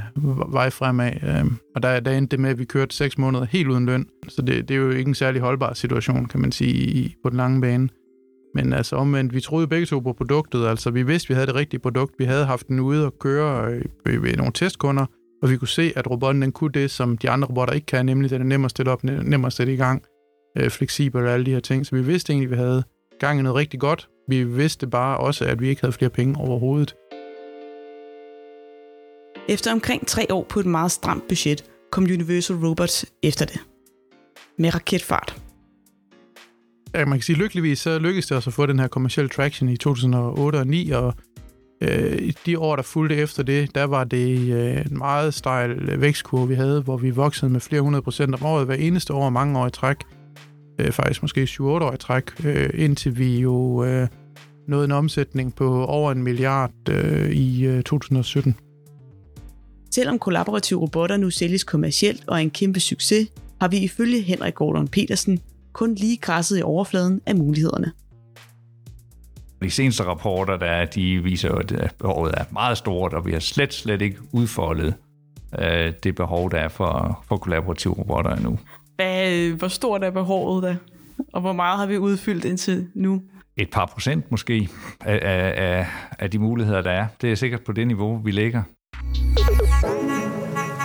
vej 0.53 0.71
fremad. 0.71 1.13
Øh, 1.23 1.45
og 1.75 1.83
der, 1.83 2.01
der 2.01 2.11
endte 2.13 2.37
det 2.37 2.41
med, 2.41 2.51
at 2.51 2.59
vi 2.59 2.65
kørte 2.65 2.97
seks 2.97 3.19
måneder 3.19 3.45
helt 3.45 3.69
uden 3.69 3.87
løn, 3.87 4.07
så 4.29 4.43
det, 4.43 4.69
det 4.69 4.75
er 4.75 4.79
jo 4.79 4.91
ikke 4.91 5.09
en 5.09 5.15
særlig 5.15 5.41
holdbar 5.41 5.75
situation, 5.75 6.27
kan 6.27 6.41
man 6.41 6.53
sige, 6.53 7.17
på 7.23 7.31
den 7.31 7.37
lange 7.37 7.61
bane. 7.61 7.89
Men 8.55 8.73
altså 8.73 8.97
omvendt, 8.97 9.35
vi 9.35 9.41
troede 9.41 9.67
begge 9.67 9.87
to 9.87 10.01
på 10.01 10.13
produktet. 10.13 10.67
Altså 10.67 10.91
vi 10.91 11.03
vidste, 11.03 11.29
vi 11.29 11.35
havde 11.35 11.47
det 11.47 11.55
rigtige 11.55 11.81
produkt. 11.81 12.15
Vi 12.19 12.25
havde 12.25 12.45
haft 12.45 12.69
den 12.69 12.81
ude 12.81 13.07
og 13.07 13.19
køre 13.19 13.73
øh, 14.07 14.23
ved 14.23 14.37
nogle 14.37 14.53
testkunder, 14.53 15.07
og 15.45 15.51
vi 15.51 15.57
kunne 15.57 15.69
se, 15.69 15.93
at 15.97 16.11
robotten 16.11 16.43
den 16.43 16.53
kunne 16.53 16.73
det, 16.73 16.91
som 16.91 17.19
de 17.19 17.31
andre 17.31 17.49
robotter 17.49 17.75
ikke 17.75 17.87
kan, 17.87 18.07
nemlig 18.07 18.31
den 18.31 18.41
er 18.41 18.45
nem 18.45 18.65
at 18.65 18.71
stille 18.71 18.93
op, 18.93 19.05
nem 19.05 19.45
at 19.45 19.53
sætte 19.53 19.75
i 19.75 19.77
gang, 19.77 20.03
øh, 20.59 20.71
fleksibel 20.71 21.27
og 21.27 21.33
alle 21.33 21.47
de 21.47 21.51
her 21.51 21.61
ting. 21.61 21.87
Så 21.87 21.97
vi 21.97 22.03
vidste 22.03 22.33
egentlig, 22.33 22.47
at 22.47 22.51
vi 22.51 22.57
havde 22.57 22.83
gang 23.21 23.39
i 23.39 23.43
noget 23.43 23.57
rigtig 23.57 23.81
godt. 23.81 24.09
Vi 24.29 24.45
vidste 24.45 24.87
bare 24.87 25.17
også, 25.19 25.45
at 25.45 25.61
vi 25.61 25.69
ikke 25.69 25.81
havde 25.81 25.93
flere 25.93 26.11
penge 26.11 26.37
overhovedet. 26.39 26.95
Efter 29.49 29.73
omkring 29.73 30.07
tre 30.07 30.27
år 30.31 30.47
på 30.49 30.61
et 30.61 30.67
meget 30.67 30.93
stramt 30.93 31.29
budget, 31.29 31.65
kom 31.93 32.05
Universal 32.05 32.57
Robots 32.57 33.07
efter 33.23 33.45
det. 33.47 33.61
Med 34.59 34.75
raketfart 34.75 35.45
ja, 36.95 37.05
man 37.05 37.19
kan 37.19 37.23
sige, 37.23 37.37
lykkeligvis 37.37 37.79
så 37.79 37.99
lykkedes 37.99 38.27
det 38.27 38.37
også 38.37 38.51
at 38.51 38.55
få 38.55 38.67
den 38.67 38.79
her 38.79 38.89
kommersielle 38.89 39.29
traction 39.29 39.69
i 39.69 39.77
2008 39.77 40.57
og 40.57 40.65
2009, 40.65 40.91
og 40.91 41.15
øh, 41.81 42.33
de 42.47 42.59
år, 42.59 42.77
der 42.77 42.83
fulgte 42.83 43.17
efter 43.17 43.43
det, 43.43 43.75
der 43.75 43.85
var 43.85 44.05
det 44.05 44.53
øh, 44.53 44.87
en 44.91 44.99
meget 44.99 45.35
stejl 45.35 45.71
øh, 45.71 46.01
vækstkurve, 46.01 46.49
vi 46.49 46.55
havde, 46.55 46.83
hvor 46.83 46.97
vi 46.97 47.11
voksede 47.11 47.51
med 47.51 47.61
flere 47.61 47.83
hundrede 47.83 48.03
procent 48.03 48.35
om 48.35 48.47
året 48.47 48.67
hver 48.67 48.75
eneste 48.75 49.15
år, 49.15 49.31
mange 49.31 49.59
år 49.59 49.67
i 49.67 49.71
træk. 49.71 49.97
Øh, 50.79 50.93
faktisk 50.93 51.23
måske 51.23 51.43
7-8 51.43 51.63
år 51.63 51.93
i 51.93 51.97
træk, 51.97 52.45
øh, 52.45 52.71
indtil 52.75 53.19
vi 53.19 53.39
jo 53.39 53.85
øh, 53.85 54.09
nåede 54.69 54.85
en 54.85 54.93
omsætning 54.93 55.55
på 55.55 55.85
over 55.85 56.13
en 56.13 56.23
milliard 56.23 56.89
øh, 56.91 57.31
i 57.31 57.67
øh, 57.67 57.83
2017. 57.83 58.57
Selvom 59.91 60.19
kollaborative 60.19 60.81
robotter 60.81 61.17
nu 61.17 61.31
sælges 61.31 61.65
kommercielt 61.65 62.25
og 62.27 62.37
er 62.37 62.41
en 62.41 62.51
kæmpe 62.51 62.81
succes, 62.81 63.29
har 63.61 63.69
vi 63.69 63.79
ifølge 63.79 64.21
Henrik 64.21 64.55
Gordon 64.55 64.89
Petersen 64.89 65.41
kun 65.73 65.95
lige 65.95 66.17
græsset 66.17 66.59
i 66.59 66.63
overfladen 66.63 67.21
af 67.27 67.37
mulighederne. 67.37 67.93
De 69.63 69.71
seneste 69.71 70.05
rapporter, 70.05 70.57
der 70.57 70.85
de 70.85 71.23
viser 71.23 71.49
jo, 71.49 71.57
at 71.57 71.95
behovet 71.99 72.35
er 72.37 72.45
meget 72.53 72.79
stort, 72.79 73.15
og 73.15 73.27
vi 73.27 73.33
har 73.33 73.41
slet, 73.41 73.75
slet 73.75 74.03
ikke 74.03 74.19
udfoldet 74.33 74.95
øh, 75.59 75.93
det 76.03 76.15
behov, 76.15 76.51
der 76.51 76.59
er 76.59 76.69
for, 76.69 77.25
for 77.29 77.37
kollaborative 77.37 77.95
robotter 77.95 78.31
endnu. 78.31 78.59
Hvad, 78.97 79.51
hvor 79.51 79.69
stort 79.69 80.05
er 80.05 80.11
behovet 80.11 80.63
da? 80.63 80.77
Og 81.33 81.41
hvor 81.41 81.53
meget 81.53 81.79
har 81.79 81.87
vi 81.87 81.99
udfyldt 81.99 82.45
indtil 82.45 82.89
nu? 82.95 83.23
Et 83.57 83.71
par 83.71 83.87
procent 83.87 84.31
måske 84.31 84.69
af, 85.01 85.21
af, 85.23 85.87
af 86.19 86.31
de 86.31 86.39
muligheder, 86.39 86.83
der 86.83 86.91
er. 86.91 87.07
Det 87.21 87.33
er 87.33 87.35
sikkert 87.35 87.65
på 87.65 87.73
det 87.73 87.87
niveau, 87.87 88.21
vi 88.25 88.31
ligger. 88.31 88.63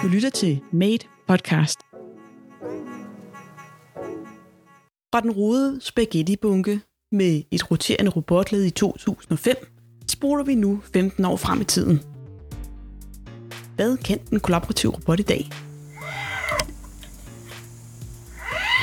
Du 0.04 0.08
lytter 0.08 0.30
til 0.30 0.60
Made 0.72 1.08
Podcast. 1.28 1.80
Fra 5.14 5.22
den 5.22 5.32
rodede 5.32 5.82
spaghetti-bunke 5.82 6.82
med 7.12 7.44
et 7.52 7.72
roterende 7.72 8.12
robotled 8.12 8.66
i 8.66 8.70
2005, 8.70 9.56
spoler 10.08 10.44
vi 10.44 10.56
nu 10.56 10.82
15 10.94 11.26
år 11.26 11.38
frem 11.38 11.62
i 11.62 11.64
tiden. 11.64 12.02
Hvad 13.76 13.98
kan 13.98 14.20
en 14.32 14.40
kollaborativ 14.40 14.90
robot 14.90 15.20
i 15.20 15.24
dag? 15.24 15.50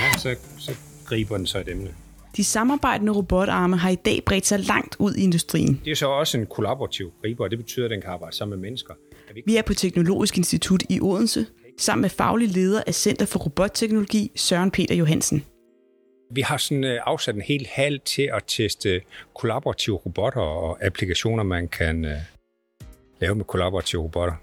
Ja, 0.01 0.19
så, 0.19 0.37
så 0.59 0.73
griber 1.05 1.37
den 1.37 1.47
så 1.47 1.59
et 1.59 1.69
emne. 1.69 1.91
De 2.37 2.45
samarbejdende 2.45 3.13
robotarme 3.13 3.77
har 3.77 3.91
i 3.91 3.95
dag 3.95 4.23
bredt 4.27 4.47
sig 4.47 4.61
langt 4.61 4.97
ud 4.99 5.15
i 5.15 5.23
industrien. 5.23 5.81
Det 5.85 5.91
er 5.91 5.97
så 5.97 6.09
også 6.09 6.39
en 6.39 6.47
kollaborativ 6.47 7.13
griber, 7.23 7.45
og 7.45 7.51
det 7.51 7.59
betyder, 7.59 7.87
at 7.87 7.91
den 7.91 8.01
kan 8.01 8.11
arbejde 8.11 8.37
sammen 8.37 8.59
med 8.59 8.69
mennesker. 8.69 8.95
Vi 9.47 9.57
er 9.57 9.63
på 9.63 9.75
Teknologisk 9.75 10.39
Institut 10.39 10.83
i 10.89 11.01
Odense, 11.01 11.47
sammen 11.79 12.03
med 12.03 12.11
faglig 12.11 12.49
leder 12.49 12.83
af 12.87 12.95
Center 12.95 13.27
for 13.27 13.39
Robotteknologi, 13.39 14.33
Søren 14.37 14.71
Peter 14.71 14.95
Johansen. 14.95 15.45
Vi 16.31 16.41
har 16.41 16.57
sådan 16.57 16.85
øh, 16.85 17.01
afsat 17.05 17.35
en 17.35 17.41
hel 17.41 17.67
hal 17.71 18.01
til 18.01 18.31
at 18.33 18.43
teste 18.47 19.01
kollaborative 19.37 19.97
robotter 19.97 20.41
og 20.41 20.85
applikationer, 20.85 21.43
man 21.43 21.69
kan 21.69 22.05
øh, 22.05 22.17
lave 23.21 23.35
med 23.35 23.45
kollaborative 23.45 24.03
robotter. 24.03 24.35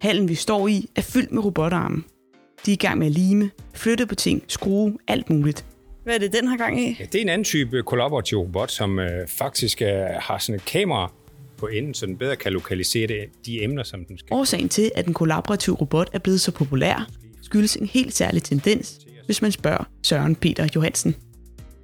Hallen, 0.00 0.28
vi 0.28 0.34
står 0.34 0.68
i, 0.68 0.88
er 0.96 1.02
fyldt 1.02 1.32
med 1.32 1.44
robotarme. 1.44 2.02
De 2.66 2.70
er 2.70 2.72
i 2.72 2.76
gang 2.76 2.98
med 2.98 3.06
at 3.06 3.12
lime, 3.12 3.50
flytte 3.74 4.06
på 4.06 4.14
ting, 4.14 4.44
skrue, 4.48 4.98
alt 5.08 5.30
muligt. 5.30 5.64
Hvad 6.04 6.14
er 6.14 6.18
det, 6.18 6.32
den 6.32 6.46
har 6.46 6.56
gang 6.56 6.80
i? 6.80 6.96
Ja, 7.00 7.04
det 7.04 7.14
er 7.14 7.22
en 7.22 7.28
anden 7.28 7.44
type 7.44 7.82
kollaborativ 7.82 8.38
robot, 8.38 8.70
som 8.70 8.98
øh, 8.98 9.28
faktisk 9.28 9.82
øh, 9.82 9.88
har 10.18 10.38
sådan 10.38 10.54
et 10.54 10.64
kamera 10.64 11.12
på 11.58 11.66
enden, 11.66 11.94
så 11.94 12.06
den 12.06 12.16
bedre 12.16 12.36
kan 12.36 12.52
lokalisere 12.52 13.06
det, 13.06 13.24
de 13.46 13.62
emner, 13.62 13.82
som 13.82 14.04
den 14.04 14.18
skal. 14.18 14.34
Årsagen 14.34 14.68
til, 14.68 14.92
at 14.94 15.04
den 15.04 15.14
kollaborative 15.14 15.76
robot 15.76 16.10
er 16.12 16.18
blevet 16.18 16.40
så 16.40 16.52
populær, 16.52 17.08
skyldes 17.42 17.76
en 17.76 17.86
helt 17.86 18.14
særlig 18.14 18.42
tendens, 18.42 18.98
hvis 19.26 19.42
man 19.42 19.52
spørger 19.52 19.84
Søren 20.02 20.36
Peter 20.36 20.68
Johansen. 20.74 21.14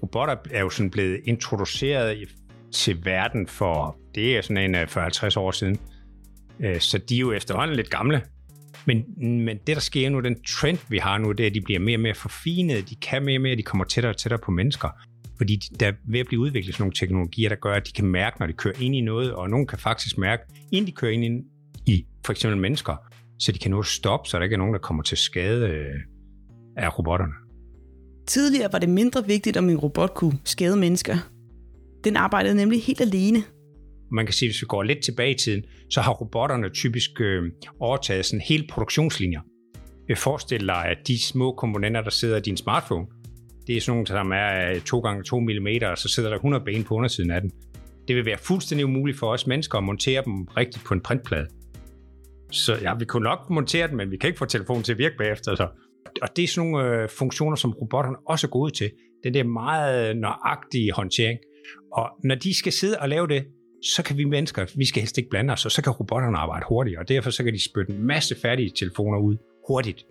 Robotter 0.02 0.36
er 0.50 0.60
jo 0.60 0.70
sådan 0.70 0.90
blevet 0.90 1.20
introduceret 1.24 2.28
til 2.72 3.04
verden 3.04 3.46
for, 3.46 3.96
det 4.14 4.36
er 4.36 4.42
sådan 4.42 4.56
en 4.56 4.74
øh, 4.74 4.82
40-50 4.82 5.38
år 5.38 5.50
siden. 5.50 5.78
Øh, 6.60 6.80
så 6.80 6.98
de 6.98 7.16
er 7.16 7.20
jo 7.20 7.32
efterhånden 7.32 7.76
lidt 7.76 7.90
gamle. 7.90 8.22
Men, 8.86 9.04
men 9.44 9.58
det, 9.66 9.76
der 9.76 9.80
sker 9.80 10.10
nu, 10.10 10.20
den 10.20 10.42
trend, 10.42 10.78
vi 10.88 10.98
har 10.98 11.18
nu, 11.18 11.32
det 11.32 11.44
er, 11.44 11.46
at 11.46 11.54
de 11.54 11.60
bliver 11.60 11.80
mere 11.80 11.96
og 11.96 12.00
mere 12.00 12.14
forfinede, 12.14 12.82
de 12.82 12.96
kan 12.96 13.24
mere 13.24 13.36
og 13.36 13.42
mere, 13.42 13.56
de 13.56 13.62
kommer 13.62 13.84
tættere 13.84 14.12
og 14.12 14.16
tættere 14.16 14.40
på 14.44 14.50
mennesker. 14.50 14.88
Fordi 15.36 15.60
der 15.80 15.86
er 15.86 15.92
ved 16.08 16.20
at 16.20 16.26
blive 16.26 16.40
udviklet 16.40 16.74
sådan 16.74 16.82
nogle 16.82 16.94
teknologier, 16.94 17.48
der 17.48 17.56
gør, 17.56 17.74
at 17.74 17.86
de 17.86 17.92
kan 17.92 18.04
mærke, 18.04 18.36
når 18.40 18.46
de 18.46 18.52
kører 18.52 18.74
ind 18.80 18.96
i 18.96 19.00
noget, 19.00 19.34
og 19.34 19.50
nogen 19.50 19.66
kan 19.66 19.78
faktisk 19.78 20.18
mærke, 20.18 20.42
inden 20.72 20.86
de 20.86 20.92
kører 20.92 21.12
ind 21.12 21.44
i 21.86 22.06
for 22.26 22.32
eksempel 22.32 22.60
mennesker, 22.60 22.96
så 23.38 23.52
de 23.52 23.58
kan 23.58 23.70
nå 23.70 23.78
at 23.78 23.86
stoppe, 23.86 24.28
så 24.28 24.36
der 24.38 24.44
ikke 24.44 24.54
er 24.54 24.58
nogen, 24.58 24.74
der 24.74 24.80
kommer 24.80 25.02
til 25.02 25.18
skade 25.18 25.68
øh, 25.68 25.94
af 26.80 26.98
robotterne. 26.98 27.32
Tidligere 28.26 28.72
var 28.72 28.78
det 28.78 28.88
mindre 28.88 29.26
vigtigt, 29.26 29.56
om 29.56 29.68
en 29.68 29.78
robot 29.78 30.14
kunne 30.14 30.38
skade 30.44 30.76
mennesker. 30.76 31.16
Den 32.04 32.16
arbejdede 32.16 32.54
nemlig 32.54 32.82
helt 32.82 33.00
alene, 33.00 33.42
man 34.10 34.26
kan 34.26 34.32
sige, 34.32 34.48
hvis 34.48 34.62
vi 34.62 34.66
går 34.66 34.82
lidt 34.82 35.04
tilbage 35.04 35.30
i 35.30 35.34
tiden, 35.34 35.64
så 35.90 36.00
har 36.00 36.12
robotterne 36.12 36.68
typisk 36.68 37.20
øh, 37.20 37.42
overtaget 37.80 38.26
sådan 38.26 38.40
hele 38.48 38.66
produktionslinjer. 38.70 39.40
Jeg 40.08 40.18
forestiller 40.18 40.74
dig, 40.74 40.84
at 40.84 40.98
de 41.06 41.22
små 41.22 41.52
komponenter, 41.52 42.00
der 42.02 42.10
sidder 42.10 42.36
i 42.36 42.40
din 42.40 42.56
smartphone, 42.56 43.06
det 43.66 43.76
er 43.76 43.80
sådan 43.80 43.96
nogle, 43.96 44.06
som 44.06 44.32
er 44.32 44.80
2 44.86 45.00
gange 45.00 45.22
2 45.22 45.40
mm, 45.40 45.66
og 45.82 45.98
så 45.98 46.08
sidder 46.08 46.28
der 46.28 46.36
100 46.36 46.64
ben 46.64 46.84
på 46.84 46.94
undersiden 46.94 47.30
af 47.30 47.40
den. 47.40 47.50
Det 48.08 48.16
vil 48.16 48.26
være 48.26 48.38
fuldstændig 48.38 48.86
umuligt 48.86 49.18
for 49.18 49.32
os 49.32 49.46
mennesker 49.46 49.78
at 49.78 49.84
montere 49.84 50.22
dem 50.24 50.44
rigtigt 50.44 50.84
på 50.84 50.94
en 50.94 51.00
printplade. 51.00 51.46
Så 52.50 52.76
ja, 52.82 52.94
vi 52.94 53.04
kunne 53.04 53.24
nok 53.24 53.50
montere 53.50 53.88
den, 53.88 53.96
men 53.96 54.10
vi 54.10 54.16
kan 54.16 54.28
ikke 54.28 54.38
få 54.38 54.44
telefonen 54.44 54.82
til 54.82 54.92
at 54.92 54.98
virke 54.98 55.14
bagefter. 55.18 55.54
Så. 55.54 55.68
Og 56.22 56.36
det 56.36 56.44
er 56.44 56.48
sådan 56.48 56.70
nogle 56.70 57.02
øh, 57.02 57.08
funktioner, 57.08 57.56
som 57.56 57.70
robotterne 57.70 58.16
også 58.26 58.46
er 58.46 58.50
gode 58.50 58.70
til. 58.70 58.90
Den 59.24 59.34
der 59.34 59.44
meget 59.44 60.16
nøjagtige 60.16 60.92
håndtering. 60.92 61.38
Og 61.92 62.10
når 62.24 62.34
de 62.34 62.58
skal 62.58 62.72
sidde 62.72 62.98
og 63.00 63.08
lave 63.08 63.28
det, 63.28 63.44
så 63.82 64.02
kan 64.02 64.16
vi 64.16 64.24
mennesker, 64.24 64.66
vi 64.76 64.84
skal 64.84 65.02
helst 65.02 65.18
ikke 65.18 65.30
blande 65.30 65.52
os, 65.52 65.64
og 65.64 65.70
så 65.70 65.82
kan 65.82 65.92
robotterne 65.92 66.38
arbejde 66.38 66.66
hurtigt, 66.68 66.98
og 66.98 67.08
derfor 67.08 67.30
så 67.30 67.44
kan 67.44 67.52
de 67.52 67.64
spytte 67.64 67.92
en 67.92 68.06
masse 68.06 68.36
færdige 68.42 68.70
telefoner 68.78 69.18
ud 69.18 69.36
hurtigt. 69.68 70.06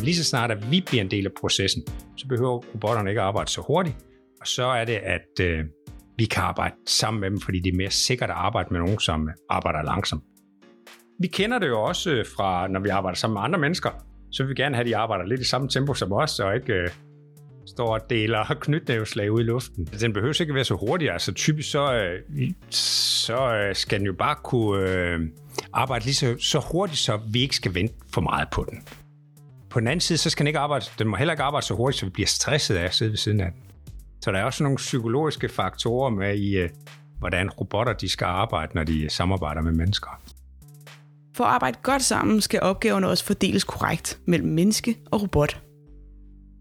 Lige 0.00 0.16
så 0.16 0.24
snart 0.24 0.50
at 0.50 0.70
vi 0.70 0.84
bliver 0.86 1.04
en 1.04 1.10
del 1.10 1.26
af 1.26 1.32
processen, 1.40 1.82
så 2.16 2.26
behøver 2.28 2.62
robotterne 2.74 3.10
ikke 3.10 3.20
at 3.20 3.26
arbejde 3.26 3.50
så 3.50 3.62
hurtigt, 3.66 3.96
og 4.40 4.46
så 4.46 4.64
er 4.64 4.84
det, 4.84 4.96
at 4.96 5.40
øh, 5.40 5.64
vi 6.18 6.24
kan 6.24 6.42
arbejde 6.42 6.74
sammen 6.86 7.20
med 7.20 7.30
dem, 7.30 7.40
fordi 7.40 7.60
det 7.60 7.72
er 7.72 7.76
mere 7.76 7.90
sikkert 7.90 8.30
at 8.30 8.36
arbejde 8.36 8.68
med 8.70 8.80
nogen, 8.80 8.98
som 8.98 9.28
arbejder 9.48 9.82
langsomt. 9.82 10.22
Vi 11.20 11.26
kender 11.26 11.58
det 11.58 11.68
jo 11.68 11.82
også 11.82 12.10
øh, 12.10 12.24
fra, 12.36 12.68
når 12.68 12.80
vi 12.80 12.88
arbejder 12.88 13.16
sammen 13.16 13.34
med 13.34 13.42
andre 13.42 13.58
mennesker, 13.58 13.90
så 14.30 14.42
vil 14.42 14.50
vi 14.50 14.62
gerne 14.62 14.74
have, 14.74 14.80
at 14.80 14.86
de 14.86 14.96
arbejder 14.96 15.24
lidt 15.24 15.40
i 15.40 15.44
samme 15.44 15.68
tempo 15.68 15.94
som 15.94 16.12
os, 16.12 16.40
og 16.40 16.54
ikke 16.54 16.72
øh, 16.72 16.88
står 17.66 17.94
og 17.94 18.10
deler 18.10 18.54
knytnæveslag 18.60 19.32
ud 19.32 19.40
i 19.40 19.44
luften. 19.44 19.84
Den 20.00 20.12
behøver 20.12 20.40
ikke 20.40 20.54
være 20.54 20.64
så 20.64 20.74
hurtig. 20.74 21.10
Altså 21.10 21.32
typisk 21.32 21.70
så, 21.70 21.94
øh, 21.94 22.50
så 22.70 23.54
øh, 23.54 23.74
skal 23.74 23.98
den 23.98 24.06
jo 24.06 24.12
bare 24.12 24.36
kunne 24.44 24.90
øh, 24.90 25.20
arbejde 25.72 26.04
lige 26.04 26.14
så, 26.14 26.36
så 26.38 26.58
hurtigt, 26.72 26.98
så 26.98 27.20
vi 27.32 27.40
ikke 27.40 27.56
skal 27.56 27.74
vente 27.74 27.94
for 28.14 28.20
meget 28.20 28.48
på 28.52 28.66
den. 28.70 28.82
På 29.70 29.80
den 29.80 29.88
anden 29.88 30.00
side, 30.00 30.18
så 30.18 30.30
skal 30.30 30.44
den 30.44 30.46
ikke 30.46 30.58
arbejde, 30.58 30.84
den 30.98 31.08
må 31.08 31.16
heller 31.16 31.34
ikke 31.34 31.42
arbejde 31.42 31.66
så 31.66 31.74
hurtigt, 31.74 32.00
så 32.00 32.06
vi 32.06 32.10
bliver 32.10 32.26
stresset 32.26 32.76
af 32.76 32.84
at 32.84 32.94
sidde 32.94 33.10
ved 33.10 33.18
siden 33.18 33.40
af 33.40 33.50
den. 33.52 33.60
Så 34.20 34.32
der 34.32 34.38
er 34.38 34.44
også 34.44 34.62
nogle 34.62 34.76
psykologiske 34.76 35.48
faktorer 35.48 36.10
med 36.10 36.38
i, 36.38 36.56
øh, 36.56 36.70
hvordan 37.18 37.50
robotter 37.50 37.92
de 37.92 38.08
skal 38.08 38.24
arbejde, 38.24 38.72
når 38.74 38.84
de 38.84 39.10
samarbejder 39.10 39.62
med 39.62 39.72
mennesker. 39.72 40.20
For 41.36 41.44
at 41.44 41.50
arbejde 41.50 41.78
godt 41.82 42.02
sammen, 42.02 42.40
skal 42.40 42.60
opgaverne 42.62 43.08
også 43.08 43.24
fordeles 43.24 43.64
korrekt 43.64 44.18
mellem 44.26 44.48
menneske 44.48 44.96
og 45.10 45.22
robot 45.22 45.66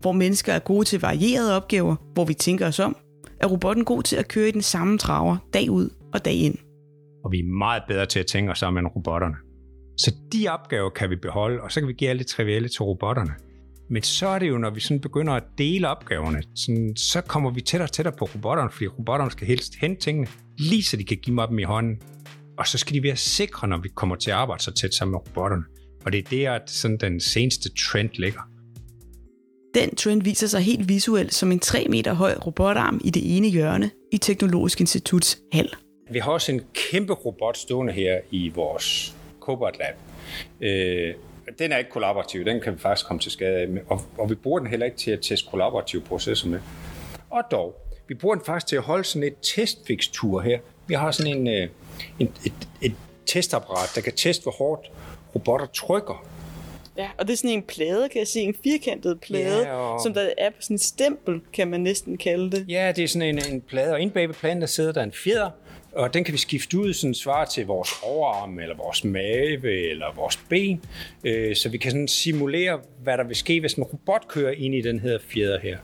hvor 0.05 0.11
mennesker 0.11 0.53
er 0.53 0.59
gode 0.59 0.85
til 0.85 1.01
varierede 1.01 1.55
opgaver, 1.55 1.95
hvor 2.13 2.25
vi 2.25 2.33
tænker 2.33 2.67
os 2.67 2.79
om, 2.79 2.97
er 3.41 3.47
robotten 3.47 3.85
god 3.85 4.03
til 4.03 4.15
at 4.15 4.27
køre 4.27 4.49
i 4.49 4.51
den 4.51 4.61
samme 4.61 4.97
traver 4.97 5.37
dag 5.53 5.69
ud 5.69 5.89
og 6.13 6.25
dag 6.25 6.33
ind. 6.33 6.55
Og 7.23 7.31
vi 7.31 7.39
er 7.39 7.57
meget 7.57 7.83
bedre 7.87 8.05
til 8.05 8.19
at 8.19 8.25
tænke 8.25 8.51
os 8.51 8.63
om 8.63 8.77
end 8.77 8.87
robotterne. 8.87 9.35
Så 9.97 10.15
de 10.33 10.47
opgaver 10.47 10.89
kan 10.89 11.09
vi 11.09 11.15
beholde, 11.15 11.61
og 11.61 11.71
så 11.71 11.79
kan 11.79 11.87
vi 11.87 11.93
give 11.93 12.09
alle 12.09 12.19
det 12.19 12.27
trivielle 12.27 12.69
til 12.69 12.81
robotterne. 12.81 13.31
Men 13.89 14.03
så 14.03 14.27
er 14.27 14.39
det 14.39 14.49
jo, 14.49 14.57
når 14.57 14.69
vi 14.69 14.79
sådan 14.79 15.01
begynder 15.01 15.33
at 15.33 15.43
dele 15.57 15.89
opgaverne, 15.89 16.43
sådan, 16.55 16.95
så 16.95 17.21
kommer 17.21 17.49
vi 17.51 17.61
tættere 17.61 17.87
og 17.87 17.91
tættere 17.91 18.15
på 18.17 18.25
robotterne, 18.25 18.69
fordi 18.69 18.87
robotterne 18.87 19.31
skal 19.31 19.47
helst 19.47 19.75
hente 19.75 20.01
tingene, 20.01 20.27
lige 20.57 20.83
så 20.83 20.97
de 20.97 21.03
kan 21.03 21.17
give 21.17 21.35
mig 21.35 21.47
dem 21.47 21.59
i 21.59 21.63
hånden. 21.63 22.01
Og 22.57 22.67
så 22.67 22.77
skal 22.77 22.93
de 22.93 23.03
være 23.03 23.15
sikre, 23.15 23.67
når 23.67 23.77
vi 23.77 23.89
kommer 23.95 24.15
til 24.15 24.31
at 24.31 24.37
arbejde 24.37 24.63
så 24.63 24.71
tæt 24.71 24.93
sammen 24.93 25.11
med 25.11 25.19
robotterne. 25.19 25.63
Og 26.05 26.11
det 26.11 26.19
er 26.19 26.29
der, 26.29 26.51
at 26.51 26.69
sådan 26.69 26.97
den 26.97 27.19
seneste 27.19 27.69
trend 27.69 28.09
ligger. 28.13 28.41
Den 29.75 29.95
trend 29.95 30.21
viser 30.21 30.47
sig 30.47 30.61
helt 30.61 30.89
visuelt 30.89 31.33
som 31.33 31.51
en 31.51 31.59
3 31.59 31.85
meter 31.89 32.13
høj 32.13 32.33
robotarm 32.45 33.01
i 33.03 33.09
det 33.09 33.37
ene 33.37 33.47
hjørne 33.47 33.91
i 34.11 34.17
Teknologisk 34.17 34.79
Instituts 34.79 35.37
hal. 35.53 35.69
Vi 36.11 36.19
har 36.19 36.31
også 36.31 36.51
en 36.51 36.61
kæmpe 36.73 37.13
robot 37.13 37.57
stående 37.57 37.93
her 37.93 38.19
i 38.31 38.49
vores 38.49 39.15
Cobot 39.39 39.77
Lab. 39.79 39.95
Øh, 40.61 41.13
den 41.59 41.71
er 41.71 41.77
ikke 41.77 41.91
kollaborativ, 41.91 42.45
den 42.45 42.61
kan 42.61 42.73
vi 42.73 42.79
faktisk 42.79 43.07
komme 43.07 43.19
til 43.19 43.31
skade 43.31 43.55
af, 43.55 43.67
og, 43.87 44.01
og 44.17 44.29
vi 44.29 44.35
bruger 44.35 44.59
den 44.59 44.67
heller 44.67 44.85
ikke 44.85 44.97
til 44.97 45.11
at 45.11 45.19
teste 45.21 45.49
kollaborative 45.49 46.01
processer 46.01 46.47
med. 46.47 46.59
Og 47.29 47.43
dog, 47.51 47.75
vi 48.07 48.13
bruger 48.13 48.35
den 48.35 48.45
faktisk 48.45 48.67
til 48.67 48.75
at 48.75 48.81
holde 48.81 49.03
sådan 49.03 49.27
et 49.27 49.35
testfikstur 49.41 50.41
her. 50.41 50.59
Vi 50.87 50.93
har 50.93 51.11
sådan 51.11 51.37
en, 51.37 51.47
øh, 51.47 51.69
en, 52.19 52.31
et, 52.45 52.53
et 52.81 52.93
testapparat, 53.25 53.89
der 53.95 54.01
kan 54.01 54.13
teste, 54.13 54.43
hvor 54.43 54.51
hårdt 54.51 54.91
robotter 55.35 55.65
trykker 55.65 56.25
Ja, 56.97 57.07
og 57.17 57.27
det 57.27 57.33
er 57.33 57.37
sådan 57.37 57.49
en 57.49 57.63
plade, 57.63 58.09
kan 58.09 58.19
jeg 58.19 58.27
se, 58.27 58.39
en 58.39 58.55
firkantet 58.63 59.19
plade, 59.19 59.67
ja, 59.67 59.73
og... 59.73 60.01
som 60.03 60.13
der 60.13 60.29
er 60.37 60.49
på 60.49 60.55
sådan 60.59 60.75
en 60.75 60.79
stempel, 60.79 61.41
kan 61.53 61.67
man 61.67 61.81
næsten 61.81 62.17
kalde 62.17 62.51
det. 62.51 62.65
Ja, 62.69 62.91
det 62.95 63.03
er 63.03 63.07
sådan 63.07 63.37
en, 63.37 63.53
en 63.53 63.61
plade, 63.61 63.93
og 63.93 63.99
inde 63.99 64.13
bag 64.13 64.27
ved 64.27 64.35
pladen, 64.35 64.61
der 64.61 64.67
sidder 64.67 64.91
der 64.91 65.03
en 65.03 65.11
fjeder, 65.11 65.49
og 65.91 66.13
den 66.13 66.23
kan 66.23 66.33
vi 66.33 66.37
skifte 66.37 66.79
ud, 66.79 66.93
sådan 66.93 67.13
svar 67.13 67.45
til 67.45 67.65
vores 67.65 67.89
overarm, 68.03 68.59
eller 68.59 68.75
vores 68.75 69.03
mave, 69.03 69.89
eller 69.89 70.05
vores 70.15 70.39
ben, 70.49 70.81
øh, 71.23 71.55
så 71.55 71.69
vi 71.69 71.77
kan 71.77 71.91
sådan 71.91 72.07
simulere, 72.07 72.79
hvad 73.03 73.17
der 73.17 73.23
vil 73.23 73.35
ske, 73.35 73.59
hvis 73.59 73.73
en 73.73 73.83
robot 73.83 74.27
kører 74.27 74.51
ind 74.51 74.75
i 74.75 74.81
den 74.81 74.99
her 74.99 75.17
fjeder 75.29 75.59
her 75.59 75.77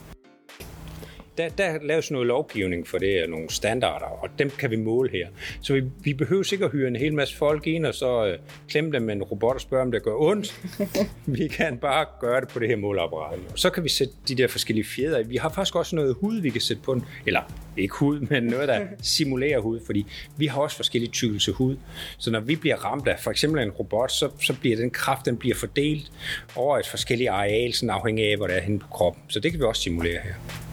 der, 1.42 1.50
der 1.50 1.78
laves 1.82 2.12
noget 2.12 2.28
lovgivning 2.28 2.88
for 2.88 2.98
det, 2.98 3.24
og 3.24 3.30
nogle 3.30 3.50
standarder, 3.50 4.06
og 4.06 4.30
dem 4.40 4.50
kan 4.50 4.72
vi 4.72 4.76
måle 4.76 5.10
her. 5.12 5.28
Så 5.62 5.74
vi, 5.74 5.84
vi 6.04 6.14
behøver 6.14 6.54
ikke 6.54 6.66
at 6.66 6.72
hyre 6.72 6.88
en 6.88 6.96
hel 6.96 7.14
masse 7.14 7.36
folk 7.36 7.68
ind, 7.68 7.86
og 7.86 7.94
så 7.94 8.26
øh, 8.26 8.38
klemme 8.70 8.92
dem 8.92 9.02
med 9.02 9.14
en 9.14 9.24
robot 9.24 9.56
og 9.56 9.62
spørge, 9.62 9.84
om 9.84 9.92
det 9.92 10.04
gør 10.04 10.16
ondt. 10.16 10.62
vi 11.40 11.48
kan 11.48 11.78
bare 11.78 12.06
gøre 12.22 12.42
det 12.42 12.50
på 12.50 12.60
det 12.60 12.68
her 12.68 12.76
måleapparat. 12.76 13.40
Så 13.56 13.70
kan 13.70 13.84
vi 13.84 13.90
sætte 13.90 14.14
de 14.28 14.36
der 14.36 14.48
forskellige 14.48 14.86
fjeder 14.86 15.20
i. 15.20 15.24
Vi 15.24 15.36
har 15.36 15.50
faktisk 15.50 15.76
også 15.76 15.96
noget 15.96 16.16
hud, 16.22 16.42
vi 16.42 16.50
kan 16.50 16.62
sætte 16.62 16.84
på 16.84 16.94
den. 16.94 17.04
Eller 17.26 17.42
ikke 17.78 17.96
hud, 17.96 18.20
men 18.20 18.44
noget, 18.44 18.68
der 18.68 18.80
simulerer 19.02 19.60
hud, 19.60 19.80
fordi 19.86 20.06
vi 20.38 20.48
har 20.48 20.62
også 20.62 20.76
forskellige 20.76 21.12
tykkelse 21.12 21.52
hud. 21.52 21.76
Så 22.18 22.32
når 22.32 22.40
vi 22.40 22.56
bliver 22.56 22.76
ramt 22.76 23.08
af 23.08 23.20
for 23.20 23.32
eksempel 23.32 23.62
en 23.62 23.72
robot, 23.72 24.12
så, 24.12 24.30
så 24.42 24.60
bliver 24.60 24.78
den 24.78 24.90
kraft, 24.90 25.26
den 25.26 25.38
bliver 25.38 25.56
fordelt 25.56 26.12
over 26.56 26.78
et 26.78 26.88
forskelligt 26.88 27.30
areal, 27.30 27.74
sådan 27.74 27.90
afhængig 27.90 28.32
af, 28.32 28.38
hvor 28.38 28.48
det 28.48 28.58
er 28.58 28.62
henne 28.62 28.80
på 28.80 28.88
kroppen. 28.88 29.24
Så 29.28 29.40
det 29.40 29.52
kan 29.52 29.60
vi 29.60 29.66
også 29.66 29.82
simulere 29.82 30.20
her. 30.24 30.71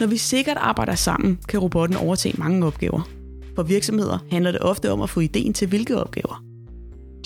Når 0.00 0.06
vi 0.06 0.16
sikkert 0.16 0.56
arbejder 0.56 0.94
sammen, 0.94 1.38
kan 1.48 1.60
robotten 1.60 1.96
overtage 1.96 2.34
mange 2.38 2.66
opgaver. 2.66 3.08
For 3.56 3.62
virksomheder 3.62 4.18
handler 4.30 4.52
det 4.52 4.60
ofte 4.60 4.90
om 4.90 5.02
at 5.02 5.10
få 5.10 5.20
ideen 5.20 5.52
til 5.52 5.68
hvilke 5.68 5.96
opgaver. 5.96 6.44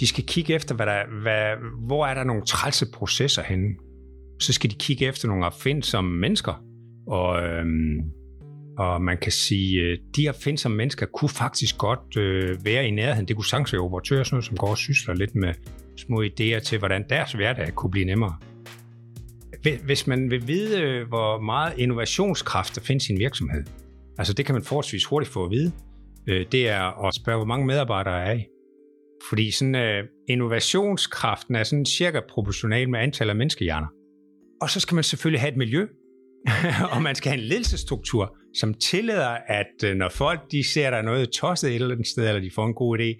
De 0.00 0.06
skal 0.06 0.24
kigge 0.24 0.54
efter, 0.54 0.74
hvad 0.74 0.86
der, 0.86 1.20
hvad, 1.22 1.54
hvor 1.86 2.06
er 2.06 2.14
der 2.14 2.24
nogle 2.24 2.42
trælse 2.42 2.86
processer 2.94 3.42
henne. 3.42 3.68
Så 4.40 4.52
skal 4.52 4.70
de 4.70 4.74
kigge 4.74 5.06
efter 5.06 5.28
nogle 5.28 5.46
opfindsomme 5.46 6.18
mennesker. 6.18 6.62
Og, 7.06 7.42
øhm, 7.42 8.00
og 8.78 9.02
man 9.02 9.18
kan 9.22 9.32
sige, 9.32 9.80
øh, 9.80 9.98
de 10.16 10.28
opfindsomme 10.28 10.76
mennesker 10.76 11.06
kunne 11.06 11.28
faktisk 11.28 11.78
godt 11.78 12.16
øh, 12.16 12.64
være 12.64 12.86
i 12.88 12.90
nærheden. 12.90 13.28
Det 13.28 13.36
kunne 13.36 13.46
sagtens 13.46 13.72
være 13.72 13.82
operatører, 13.82 14.24
sådan 14.24 14.34
noget, 14.34 14.44
som 14.44 14.56
går 14.56 14.70
og 14.70 14.78
sysler 14.78 15.14
lidt 15.14 15.34
med 15.34 15.54
små 15.96 16.24
idéer 16.24 16.60
til, 16.60 16.78
hvordan 16.78 17.04
deres 17.10 17.32
hverdag 17.32 17.74
kunne 17.74 17.90
blive 17.90 18.06
nemmere. 18.06 18.36
Hvis 19.84 20.06
man 20.06 20.30
vil 20.30 20.48
vide, 20.48 20.82
øh, 20.82 21.08
hvor 21.08 21.40
meget 21.40 21.78
innovationskraft 21.78 22.74
der 22.74 22.80
findes 22.80 23.08
i 23.08 23.12
en 23.12 23.18
virksomhed, 23.18 23.64
altså 24.18 24.32
det 24.32 24.46
kan 24.46 24.54
man 24.54 24.62
forholdsvis 24.62 25.04
hurtigt 25.04 25.32
få 25.32 25.44
at 25.44 25.50
vide, 25.50 25.72
øh, 26.28 26.46
det 26.52 26.68
er 26.68 27.06
at 27.06 27.14
spørge, 27.14 27.38
hvor 27.38 27.46
mange 27.46 27.66
medarbejdere 27.66 28.24
er 28.24 28.32
i. 28.32 28.44
Fordi 29.28 29.50
sådan, 29.50 29.74
uh, 29.74 30.08
innovationskraften 30.28 31.54
er 31.54 31.62
sådan 31.62 31.86
cirka 31.86 32.20
proportional 32.28 32.90
med 32.90 33.00
antallet 33.00 33.30
af 33.30 33.36
menneskehjerner. 33.36 33.88
Og 34.60 34.70
så 34.70 34.80
skal 34.80 34.94
man 34.94 35.04
selvfølgelig 35.04 35.40
have 35.40 35.50
et 35.50 35.56
miljø, 35.56 35.86
og 36.94 37.02
man 37.02 37.14
skal 37.14 37.30
have 37.30 37.42
en 37.42 37.48
ledelsesstruktur, 37.48 38.36
som 38.60 38.74
tillader, 38.74 39.36
at 39.46 39.96
når 39.96 40.08
folk 40.08 40.40
de 40.52 40.72
ser, 40.72 40.90
der 40.90 40.96
er 40.96 41.02
noget 41.02 41.30
tosset 41.30 41.70
et 41.70 41.74
eller 41.74 41.90
andet 41.90 42.06
sted, 42.06 42.28
eller 42.28 42.40
de 42.40 42.50
får 42.54 42.66
en 42.66 42.74
god 42.74 42.98
idé, 42.98 43.10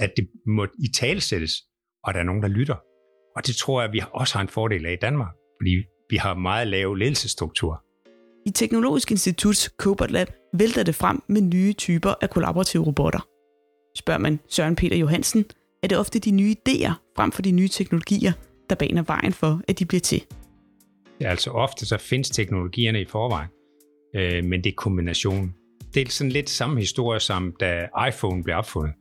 at 0.00 0.12
det 0.16 0.28
må 0.46 0.64
i 0.64 0.88
talsættes, 1.00 1.52
og 2.04 2.14
der 2.14 2.20
er 2.20 2.24
nogen, 2.24 2.42
der 2.42 2.48
lytter. 2.48 2.76
Og 3.36 3.46
det 3.46 3.56
tror 3.56 3.82
jeg, 3.82 3.92
vi 3.92 4.00
også 4.12 4.34
har 4.34 4.42
en 4.42 4.48
fordel 4.48 4.86
af 4.86 4.92
i 4.92 4.96
Danmark, 5.02 5.34
fordi 5.64 5.84
vi 6.10 6.16
har 6.16 6.34
meget 6.34 6.66
lav 6.66 6.94
ledelsesstruktur. 6.94 7.82
I 8.46 8.50
Teknologisk 8.50 9.10
Instituts 9.10 9.70
Cobot 9.76 10.10
Lab 10.10 10.28
vælter 10.52 10.82
det 10.82 10.94
frem 10.94 11.22
med 11.28 11.40
nye 11.40 11.72
typer 11.72 12.14
af 12.20 12.30
kollaborative 12.30 12.86
robotter. 12.86 13.28
Spørger 13.96 14.18
man 14.18 14.40
Søren 14.48 14.76
Peter 14.76 14.96
Johansen, 14.96 15.44
er 15.82 15.88
det 15.88 15.98
ofte 15.98 16.18
de 16.18 16.30
nye 16.30 16.54
idéer 16.68 16.92
frem 17.16 17.32
for 17.32 17.42
de 17.42 17.50
nye 17.50 17.68
teknologier, 17.68 18.32
der 18.70 18.76
baner 18.76 19.02
vejen 19.02 19.32
for, 19.32 19.60
at 19.68 19.78
de 19.78 19.84
bliver 19.84 20.00
til. 20.00 20.24
Ja, 21.20 21.30
altså 21.30 21.50
ofte 21.50 21.86
så 21.86 21.98
findes 21.98 22.30
teknologierne 22.30 23.00
i 23.00 23.04
forvejen, 23.04 23.48
øh, 24.16 24.44
men 24.44 24.64
det 24.64 24.70
er 24.70 24.76
kombinationen. 24.76 25.54
Det 25.94 26.06
er 26.06 26.10
sådan 26.10 26.32
lidt 26.32 26.50
samme 26.50 26.80
historie 26.80 27.20
som 27.20 27.54
da 27.60 27.88
iPhone 28.08 28.42
blev 28.42 28.56
opfundet. 28.56 28.94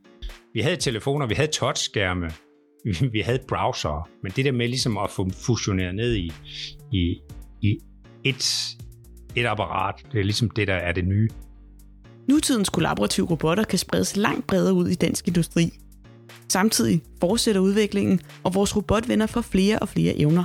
Vi 0.54 0.62
havde 0.62 0.76
telefoner, 0.76 1.26
vi 1.26 1.36
havde 1.36 1.52
touchskærme, 1.52 2.32
vi 3.14 3.20
havde 3.20 3.40
browser, 3.48 4.10
men 4.24 4.32
det 4.36 4.46
der 4.46 4.52
med 4.52 4.68
ligesom 4.68 4.98
at 4.98 5.10
få 5.10 5.30
fusioneret 5.30 5.96
ned 5.96 6.16
i, 6.16 6.32
i, 6.92 7.22
i 7.62 7.78
et, 8.24 8.78
et 9.36 9.46
apparat, 9.46 9.96
det 10.12 10.20
er 10.20 10.24
ligesom 10.24 10.50
det, 10.50 10.68
der 10.68 10.74
er 10.74 10.92
det 10.92 11.06
nye. 11.06 11.30
Nutidens 12.30 12.70
kollaborative 12.70 13.30
robotter 13.30 13.64
kan 13.64 13.80
spredes 13.80 14.16
langt 14.16 14.48
bredere 14.48 14.74
ud 14.74 14.88
i 14.88 14.96
dansk 14.96 15.28
industri. 15.28 15.70
Samtidig 16.50 17.02
fortsætter 17.20 17.62
udviklingen, 17.62 18.20
og 18.44 18.56
vores 18.56 18.76
robotvenner 18.76 19.28
får 19.28 19.42
flere 19.42 19.80
og 19.80 19.90
flere 19.90 20.16
evner. 20.16 20.44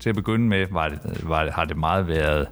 Til 0.00 0.08
at 0.08 0.14
begynde 0.14 0.48
med 0.48 0.66
var 0.70 0.88
det, 0.88 1.28
var, 1.28 1.50
har 1.50 1.64
det 1.64 1.76
meget 1.76 2.08
været 2.08 2.46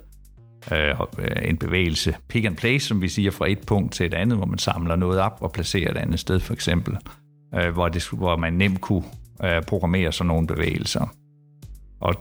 øh, 0.72 0.94
en 1.42 1.56
bevægelse 1.56 2.16
pick 2.28 2.46
and 2.46 2.56
place, 2.56 2.88
som 2.88 3.02
vi 3.02 3.08
siger, 3.08 3.30
fra 3.30 3.50
et 3.50 3.66
punkt 3.66 3.92
til 3.92 4.06
et 4.06 4.14
andet, 4.14 4.38
hvor 4.38 4.46
man 4.46 4.58
samler 4.58 4.96
noget 4.96 5.20
op 5.20 5.38
og 5.40 5.52
placerer 5.52 5.90
et 5.90 5.96
andet 5.96 6.20
sted, 6.20 6.40
for 6.40 6.52
eksempel, 6.52 6.96
øh, 7.56 7.72
hvor, 7.72 7.88
det, 7.88 8.08
hvor 8.12 8.36
man 8.36 8.52
nemt 8.52 8.80
kunne 8.80 9.04
øh, 9.44 9.62
programmere 9.62 10.12
sådan 10.12 10.28
nogle 10.28 10.46
bevægelser. 10.46 11.14
Og 12.00 12.14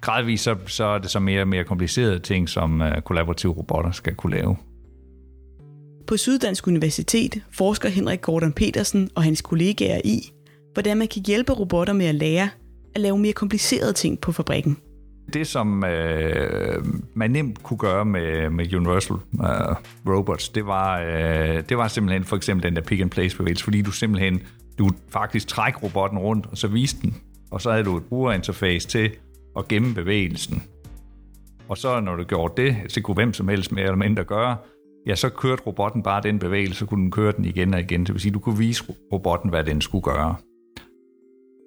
gradvist 0.00 0.44
så, 0.44 0.56
så 0.66 0.84
er 0.84 0.98
det 0.98 1.10
så 1.10 1.20
mere 1.20 1.40
og 1.40 1.48
mere 1.48 1.64
komplicerede 1.64 2.18
ting, 2.18 2.48
som 2.48 2.82
øh, 2.82 3.00
kollaborative 3.00 3.52
robotter 3.52 3.90
skal 3.90 4.14
kunne 4.14 4.36
lave. 4.36 4.56
På 6.06 6.16
Syddansk 6.16 6.66
Universitet 6.66 7.42
forsker 7.50 7.88
Henrik 7.88 8.20
Gordon 8.20 8.52
Petersen 8.52 9.10
og 9.14 9.22
hans 9.22 9.42
kollegaer 9.42 10.00
i, 10.04 10.20
hvordan 10.72 10.96
man 10.96 11.08
kan 11.08 11.22
hjælpe 11.26 11.52
robotter 11.52 11.92
med 11.92 12.06
at 12.06 12.14
lære 12.14 12.48
at 12.94 13.00
lave 13.00 13.18
mere 13.18 13.32
komplicerede 13.32 13.92
ting 13.92 14.20
på 14.20 14.32
fabrikken. 14.32 14.76
Det, 15.32 15.46
som 15.46 15.84
øh, 15.84 16.84
man 17.14 17.30
nemt 17.30 17.62
kunne 17.62 17.78
gøre 17.78 18.04
med, 18.04 18.50
med 18.50 18.74
Universal 18.74 19.16
øh, 19.16 20.14
Robots, 20.14 20.48
det 20.48 20.66
var, 20.66 21.00
øh, 21.00 21.62
det 21.68 21.76
var 21.76 21.88
simpelthen 21.88 22.24
for 22.24 22.36
eksempel 22.36 22.66
den 22.66 22.76
der 22.76 22.82
pick-and-place-bevægelse, 22.82 23.64
fordi 23.64 23.82
du 23.82 23.90
simpelthen 23.90 24.40
du 24.78 24.90
faktisk 25.08 25.48
træk 25.48 25.82
robotten 25.82 26.18
rundt, 26.18 26.46
og 26.46 26.58
så 26.58 26.68
vise 26.68 26.96
den, 27.02 27.14
og 27.50 27.60
så 27.60 27.70
havde 27.70 27.84
du 27.84 27.96
et 27.96 28.04
brugerinterface 28.04 28.88
til 28.88 29.10
at 29.56 29.68
gemme 29.68 29.94
bevægelsen. 29.94 30.62
Og 31.68 31.78
så 31.78 32.00
når 32.00 32.16
du 32.16 32.24
gjorde 32.24 32.62
det, 32.62 32.76
så 32.88 33.02
kunne 33.02 33.14
hvem 33.14 33.32
som 33.32 33.48
helst 33.48 33.72
mere 33.72 33.84
eller 33.84 33.96
mindre 33.96 34.24
gøre, 34.24 34.56
ja, 35.06 35.14
så 35.14 35.28
kørte 35.28 35.62
robotten 35.66 36.02
bare 36.02 36.22
den 36.22 36.38
bevægelse, 36.38 36.78
så 36.78 36.86
kunne 36.86 37.02
den 37.02 37.10
køre 37.10 37.32
den 37.32 37.44
igen 37.44 37.74
og 37.74 37.80
igen. 37.80 38.00
Det 38.06 38.12
vil 38.12 38.20
sige, 38.20 38.32
du 38.32 38.38
kunne 38.38 38.58
vise 38.58 38.84
robotten, 39.12 39.50
hvad 39.50 39.64
den 39.64 39.80
skulle 39.80 40.02
gøre. 40.02 40.36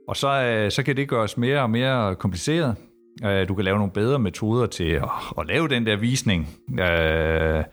Og 0.08 0.18
så, 0.18 0.44
øh, 0.44 0.72
så 0.72 0.84
kan 0.84 0.98
det 0.98 1.10
gøres 1.10 1.38
mere 1.38 1.62
og 1.62 1.70
mere 1.70 2.16
kompliceret. 2.16 2.76
Øh, 3.26 3.48
du 3.48 3.56
kan 3.56 3.66
lave 3.66 3.78
nogle 3.78 3.92
bedre 3.92 4.20
metoder 4.20 4.66
til 4.66 4.90
at, 4.90 5.10
at 5.40 5.48
lave 5.48 5.68
den 5.68 5.86
der 5.86 5.96
visning. 5.96 6.48
Øh, 6.80 7.64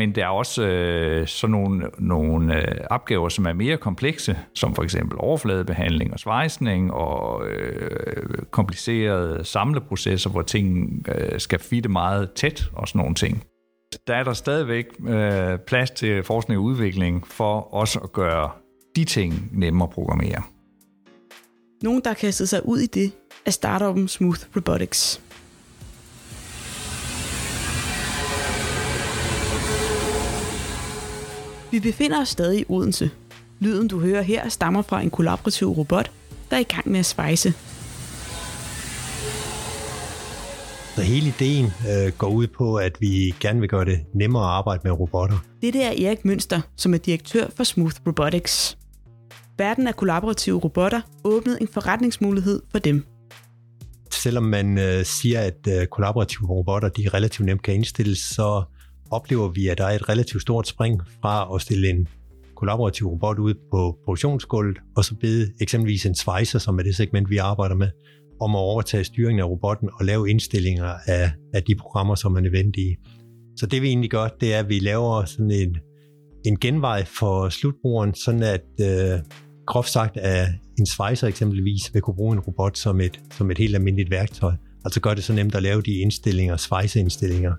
men 0.00 0.14
der 0.14 0.24
er 0.24 0.28
også 0.28 0.62
øh, 0.62 1.26
sådan 1.26 1.52
nogle, 1.52 1.90
nogle 1.98 2.56
øh, 2.56 2.74
opgaver, 2.90 3.28
som 3.28 3.46
er 3.46 3.52
mere 3.52 3.76
komplekse, 3.76 4.38
som 4.54 4.74
for 4.74 4.82
eksempel 4.82 5.18
overfladebehandling 5.20 6.12
og 6.12 6.18
svejsning 6.18 6.92
og 6.92 7.46
øh, 7.48 8.26
komplicerede 8.50 9.44
samleprocesser, 9.44 10.30
hvor 10.30 10.42
ting 10.42 10.88
øh, 11.08 11.40
skal 11.40 11.58
fitte 11.58 11.88
meget 11.88 12.32
tæt 12.32 12.70
og 12.72 12.88
sådan 12.88 12.98
nogle 12.98 13.14
ting. 13.14 13.44
Der 14.06 14.14
er 14.14 14.24
der 14.24 14.32
stadigvæk 14.32 14.86
øh, 15.08 15.58
plads 15.66 15.90
til 15.90 16.22
forskning 16.22 16.58
og 16.58 16.64
udvikling 16.64 17.26
for 17.26 17.74
også 17.74 17.98
at 17.98 18.12
gøre 18.12 18.50
de 18.96 19.04
ting 19.04 19.48
nemmere 19.52 19.88
at 19.88 19.94
programmere. 19.94 20.42
Nogen, 21.82 22.00
der 22.04 22.10
har 22.10 22.14
kastet 22.14 22.48
sig 22.48 22.60
ud 22.64 22.78
i 22.78 22.86
det, 22.86 23.12
er 23.46 23.50
startupen 23.50 24.08
Smooth 24.08 24.40
Robotics. 24.56 25.29
Vi 31.70 31.80
befinder 31.80 32.20
os 32.20 32.28
stadig 32.28 32.60
i 32.60 32.64
Odense. 32.68 33.10
Lyden, 33.60 33.88
du 33.88 34.00
hører 34.00 34.22
her, 34.22 34.48
stammer 34.48 34.82
fra 34.82 35.00
en 35.00 35.10
kollaborativ 35.10 35.68
robot, 35.68 36.10
der 36.50 36.56
er 36.56 36.60
i 36.60 36.62
gang 36.62 36.90
med 36.90 37.00
at 37.00 37.06
svejse. 37.06 37.54
Så 40.96 41.02
hele 41.02 41.26
ideen 41.26 41.64
øh, 41.64 42.12
går 42.18 42.28
ud 42.28 42.46
på, 42.46 42.76
at 42.76 42.96
vi 43.00 43.34
gerne 43.40 43.60
vil 43.60 43.68
gøre 43.68 43.84
det 43.84 44.00
nemmere 44.14 44.42
at 44.42 44.50
arbejde 44.50 44.80
med 44.84 44.92
robotter. 44.92 45.38
Det 45.62 45.76
er 45.76 46.08
Erik 46.08 46.24
Mønster, 46.24 46.60
som 46.76 46.94
er 46.94 46.98
direktør 46.98 47.46
for 47.56 47.64
Smooth 47.64 47.96
Robotics. 48.06 48.78
Verden 49.58 49.86
af 49.86 49.96
kollaborative 49.96 50.58
robotter 50.58 51.00
åbnede 51.24 51.58
en 51.60 51.68
forretningsmulighed 51.68 52.62
for 52.70 52.78
dem. 52.78 53.04
Selvom 54.10 54.42
man 54.42 54.78
øh, 54.78 55.04
siger, 55.04 55.40
at 55.40 55.68
øh, 55.68 55.86
kollaborative 55.86 56.48
robotter 56.48 56.88
de 56.88 57.08
relativt 57.14 57.46
nemt 57.46 57.62
kan 57.62 57.74
indstilles, 57.74 58.18
så 58.18 58.62
oplever 59.10 59.48
vi, 59.48 59.68
at 59.68 59.78
der 59.78 59.84
er 59.84 59.94
et 59.94 60.08
relativt 60.08 60.42
stort 60.42 60.68
spring 60.68 61.00
fra 61.22 61.54
at 61.54 61.62
stille 61.62 61.90
en 61.90 62.08
kollaborativ 62.56 63.06
robot 63.06 63.38
ud 63.38 63.54
på 63.54 63.98
produktionsgulvet, 64.04 64.78
og 64.96 65.04
så 65.04 65.14
bede 65.20 65.52
eksempelvis 65.60 66.06
en 66.06 66.14
svejser, 66.14 66.58
som 66.58 66.78
er 66.78 66.82
det 66.82 66.96
segment, 66.96 67.30
vi 67.30 67.36
arbejder 67.36 67.74
med, 67.74 67.88
om 68.40 68.54
at 68.54 68.58
overtage 68.58 69.04
styringen 69.04 69.40
af 69.40 69.48
robotten 69.48 69.88
og 70.00 70.04
lave 70.04 70.30
indstillinger 70.30 70.92
af, 71.06 71.32
af 71.54 71.62
de 71.62 71.74
programmer, 71.74 72.14
som 72.14 72.36
er 72.36 72.40
nødvendige. 72.40 72.96
Så 73.56 73.66
det 73.66 73.82
vi 73.82 73.88
egentlig 73.88 74.10
gør, 74.10 74.28
det 74.40 74.54
er, 74.54 74.58
at 74.58 74.68
vi 74.68 74.78
laver 74.78 75.24
sådan 75.24 75.50
en, 75.50 75.76
en 76.46 76.58
genvej 76.58 77.04
for 77.04 77.48
slutbrugeren, 77.48 78.14
sådan 78.14 78.42
at 78.42 78.64
øh, 78.80 79.18
groft 79.66 79.90
sagt, 79.90 80.16
at 80.16 80.48
en 80.78 80.86
svejser 80.86 81.28
eksempelvis 81.28 81.94
vil 81.94 82.02
kunne 82.02 82.16
bruge 82.16 82.32
en 82.32 82.40
robot 82.40 82.78
som 82.78 83.00
et, 83.00 83.20
som 83.30 83.50
et 83.50 83.58
helt 83.58 83.74
almindeligt 83.74 84.10
værktøj. 84.10 84.52
Altså 84.84 85.00
gør 85.00 85.14
det 85.14 85.24
så 85.24 85.32
nemt 85.32 85.54
at 85.54 85.62
lave 85.62 85.82
de 85.82 85.92
indstillinger, 85.92 86.56
svejseindstillinger, 86.56 87.52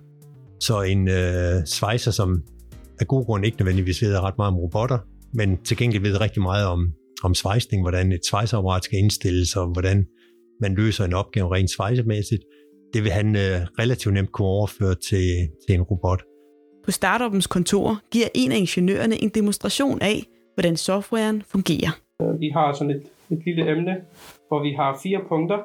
så 0.62 0.82
en 0.82 1.08
øh, 1.08 1.65
svejser, 1.65 2.12
som 2.12 2.43
af 3.00 3.08
god 3.08 3.26
grund 3.26 3.45
ikke 3.45 3.58
nødvendigvis 3.58 4.02
ved 4.02 4.19
ret 4.19 4.38
meget 4.38 4.52
om 4.52 4.58
robotter, 4.58 5.00
men 5.34 5.58
til 5.58 5.78
gengæld 5.78 6.04
ved 6.04 6.21
rigtig 6.21 6.41
meget 6.41 6.65
om, 6.67 6.93
om 7.24 7.34
svejsning, 7.34 7.84
hvordan 7.84 8.12
et 8.12 8.26
svejseapparat 8.30 8.84
skal 8.84 9.00
indstilles, 9.00 9.56
og 9.56 9.67
hvordan 9.67 10.06
man 10.62 10.76
løser 10.76 11.06
en 11.06 11.13
opgave 11.13 11.56
rent 11.56 11.71
svejsemæssigt, 11.71 12.43
det 12.93 13.04
vil 13.04 13.12
han 13.12 13.36
øh, 13.36 13.62
relativt 13.80 14.13
nemt 14.13 14.32
kunne 14.32 14.47
overføre 14.47 14.95
til, 14.95 15.28
til 15.67 15.76
en 15.76 15.82
robot. 15.82 16.24
På 16.86 16.91
startupens 16.91 17.47
kontor 17.47 18.00
giver 18.12 18.28
en 18.36 18.52
af 18.52 18.58
ingeniørerne 18.58 19.24
en 19.24 19.30
demonstration 19.30 20.02
af, 20.02 20.26
hvordan 20.56 20.78
softwaren 20.78 21.43
fungerer. 21.47 21.91
Vi 22.39 22.50
har 22.54 22.74
sådan 22.74 22.91
et, 22.91 23.04
et 23.30 23.41
lille 23.45 23.71
emne, 23.71 23.95
hvor 24.47 24.63
vi 24.63 24.74
har 24.80 25.00
fire 25.04 25.19
punkter. 25.30 25.58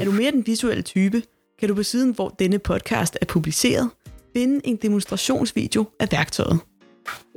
Er 0.00 0.04
du 0.04 0.10
mere 0.10 0.30
den 0.30 0.46
visuelle 0.46 0.82
type, 0.82 1.22
kan 1.58 1.68
du 1.68 1.74
på 1.74 1.82
siden, 1.82 2.14
hvor 2.14 2.28
denne 2.28 2.58
podcast 2.58 3.18
er 3.20 3.26
publiceret, 3.26 3.90
finde 4.36 4.60
en 4.64 4.76
demonstrationsvideo 4.76 5.84
af 6.00 6.08
værktøjet. 6.12 6.60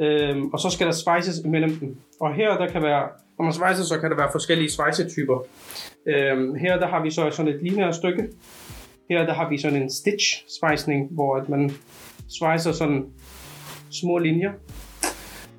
Øhm, 0.02 0.46
og 0.54 0.60
så 0.60 0.70
skal 0.70 0.88
der 0.88 0.94
svejses 0.94 1.38
imellem 1.46 1.76
dem. 1.76 1.98
Og 2.22 2.36
her 2.36 2.58
der 2.58 2.68
kan 2.68 2.82
være, 2.82 3.04
når 3.38 3.44
man 3.44 3.54
svejser, 3.54 3.84
så 3.84 4.00
kan 4.00 4.12
der 4.12 4.18
være 4.18 4.30
forskellige 4.32 4.72
svejsetyper. 4.72 5.38
Øhm, 6.08 6.56
her 6.56 6.80
der 6.80 6.88
har 6.88 7.04
vi 7.04 7.12
så 7.12 7.30
sådan 7.32 7.54
et 7.54 7.64
lineært 7.64 7.96
stykke. 7.96 8.24
Her 9.10 9.26
der 9.26 9.34
har 9.34 9.50
vi 9.50 9.58
sådan 9.58 9.82
en 9.82 9.92
stitch 9.92 10.44
svejsning, 10.60 11.08
hvor 11.12 11.36
at 11.36 11.50
man 11.50 11.72
svejser 12.30 12.72
sådan 12.72 13.06
små 13.92 14.18
linjer. 14.18 14.52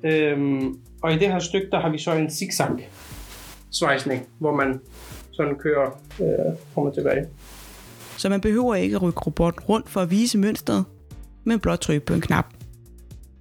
Øhm, 0.03 0.79
og 1.03 1.13
i 1.13 1.17
det 1.17 1.27
her 1.27 1.39
stykke, 1.39 1.67
der 1.71 1.79
har 1.79 1.89
vi 1.89 1.97
så 1.97 2.11
en 2.11 2.31
zigzag 2.31 2.89
svejsning, 3.71 4.27
hvor 4.39 4.55
man 4.55 4.79
sådan 5.31 5.55
kører 5.55 5.85
øh, 6.21 6.55
frem 6.73 6.85
og 6.85 6.93
tilbage. 6.93 7.25
Så 8.17 8.29
man 8.29 8.41
behøver 8.41 8.75
ikke 8.75 8.95
at 8.95 9.01
rykke 9.01 9.19
robotten 9.19 9.63
rundt 9.69 9.89
for 9.89 10.01
at 10.01 10.11
vise 10.11 10.37
mønstret, 10.37 10.85
men 11.43 11.59
blot 11.59 11.79
trykke 11.79 12.05
på 12.05 12.13
en 12.13 12.21
knap. 12.21 12.45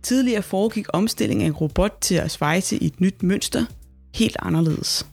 Tidligere 0.03 0.43
foregik 0.43 0.87
omstilling 0.93 1.43
af 1.43 1.47
en 1.47 1.53
robot 1.53 1.99
til 2.01 2.15
at 2.15 2.31
svejse 2.31 2.77
i 2.77 2.87
et 2.87 3.01
nyt 3.01 3.23
mønster 3.23 3.65
helt 4.15 4.37
anderledes. 4.43 5.07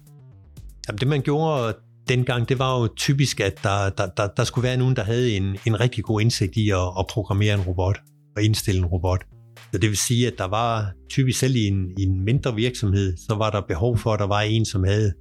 Jamen, 0.87 0.99
det 0.99 1.07
man 1.07 1.21
gjorde 1.21 1.75
dengang, 2.07 2.49
det 2.49 2.59
var 2.59 2.81
jo 2.81 2.87
typisk, 2.95 3.39
at 3.39 3.63
der, 3.63 3.89
der, 3.89 4.07
der, 4.17 4.27
der 4.27 4.43
skulle 4.43 4.63
være 4.67 4.77
nogen, 4.77 4.95
der 4.95 5.03
havde 5.03 5.31
en, 5.31 5.57
en 5.65 5.79
rigtig 5.79 6.03
god 6.03 6.21
indsigt 6.21 6.57
i 6.57 6.69
at, 6.69 6.77
at 6.99 7.05
programmere 7.09 7.53
en 7.53 7.61
robot 7.61 7.99
og 8.35 8.43
indstille 8.43 8.79
en 8.79 8.85
robot. 8.85 9.25
Så 9.71 9.77
det 9.77 9.89
vil 9.89 9.97
sige, 9.97 10.27
at 10.27 10.33
der 10.37 10.47
var 10.47 10.91
typisk 11.09 11.39
selv 11.39 11.55
i 11.55 11.67
en, 11.67 11.91
i 11.97 12.03
en 12.03 12.25
mindre 12.25 12.55
virksomhed, 12.55 13.17
så 13.17 13.35
var 13.35 13.49
der 13.49 13.61
behov 13.61 13.97
for, 13.97 14.13
at 14.13 14.19
der 14.19 14.27
var 14.27 14.41
en, 14.41 14.65
som 14.65 14.83
havde 14.83 15.13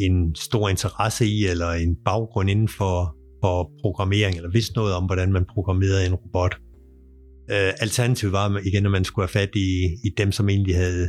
en 0.00 0.34
stor 0.34 0.68
interesse 0.68 1.26
i, 1.26 1.46
eller 1.46 1.70
en 1.70 1.96
baggrund 2.04 2.50
inden 2.50 2.68
for, 2.68 3.16
for 3.42 3.70
programmering, 3.82 4.36
eller 4.36 4.50
vidste 4.50 4.72
noget 4.76 4.94
om, 4.94 5.04
hvordan 5.04 5.32
man 5.32 5.44
programmerede 5.54 6.06
en 6.06 6.14
robot. 6.14 6.56
Uh, 7.50 7.70
alternativet 7.80 8.32
var 8.32 8.60
igen, 8.64 8.86
at 8.86 8.92
man 8.92 9.04
skulle 9.04 9.28
have 9.28 9.32
fat 9.32 9.50
i, 9.54 9.84
i 10.04 10.08
dem, 10.16 10.32
som 10.32 10.48
egentlig 10.48 10.76
havde, 10.76 11.08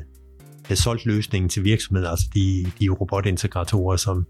havde 0.66 0.82
solgt 0.82 1.06
løsningen 1.06 1.50
til 1.50 1.64
virksomheden, 1.64 2.10
altså 2.10 2.26
de, 2.36 2.66
de 2.80 2.90
robotintegratorer, 2.90 3.98
som, 3.98 4.26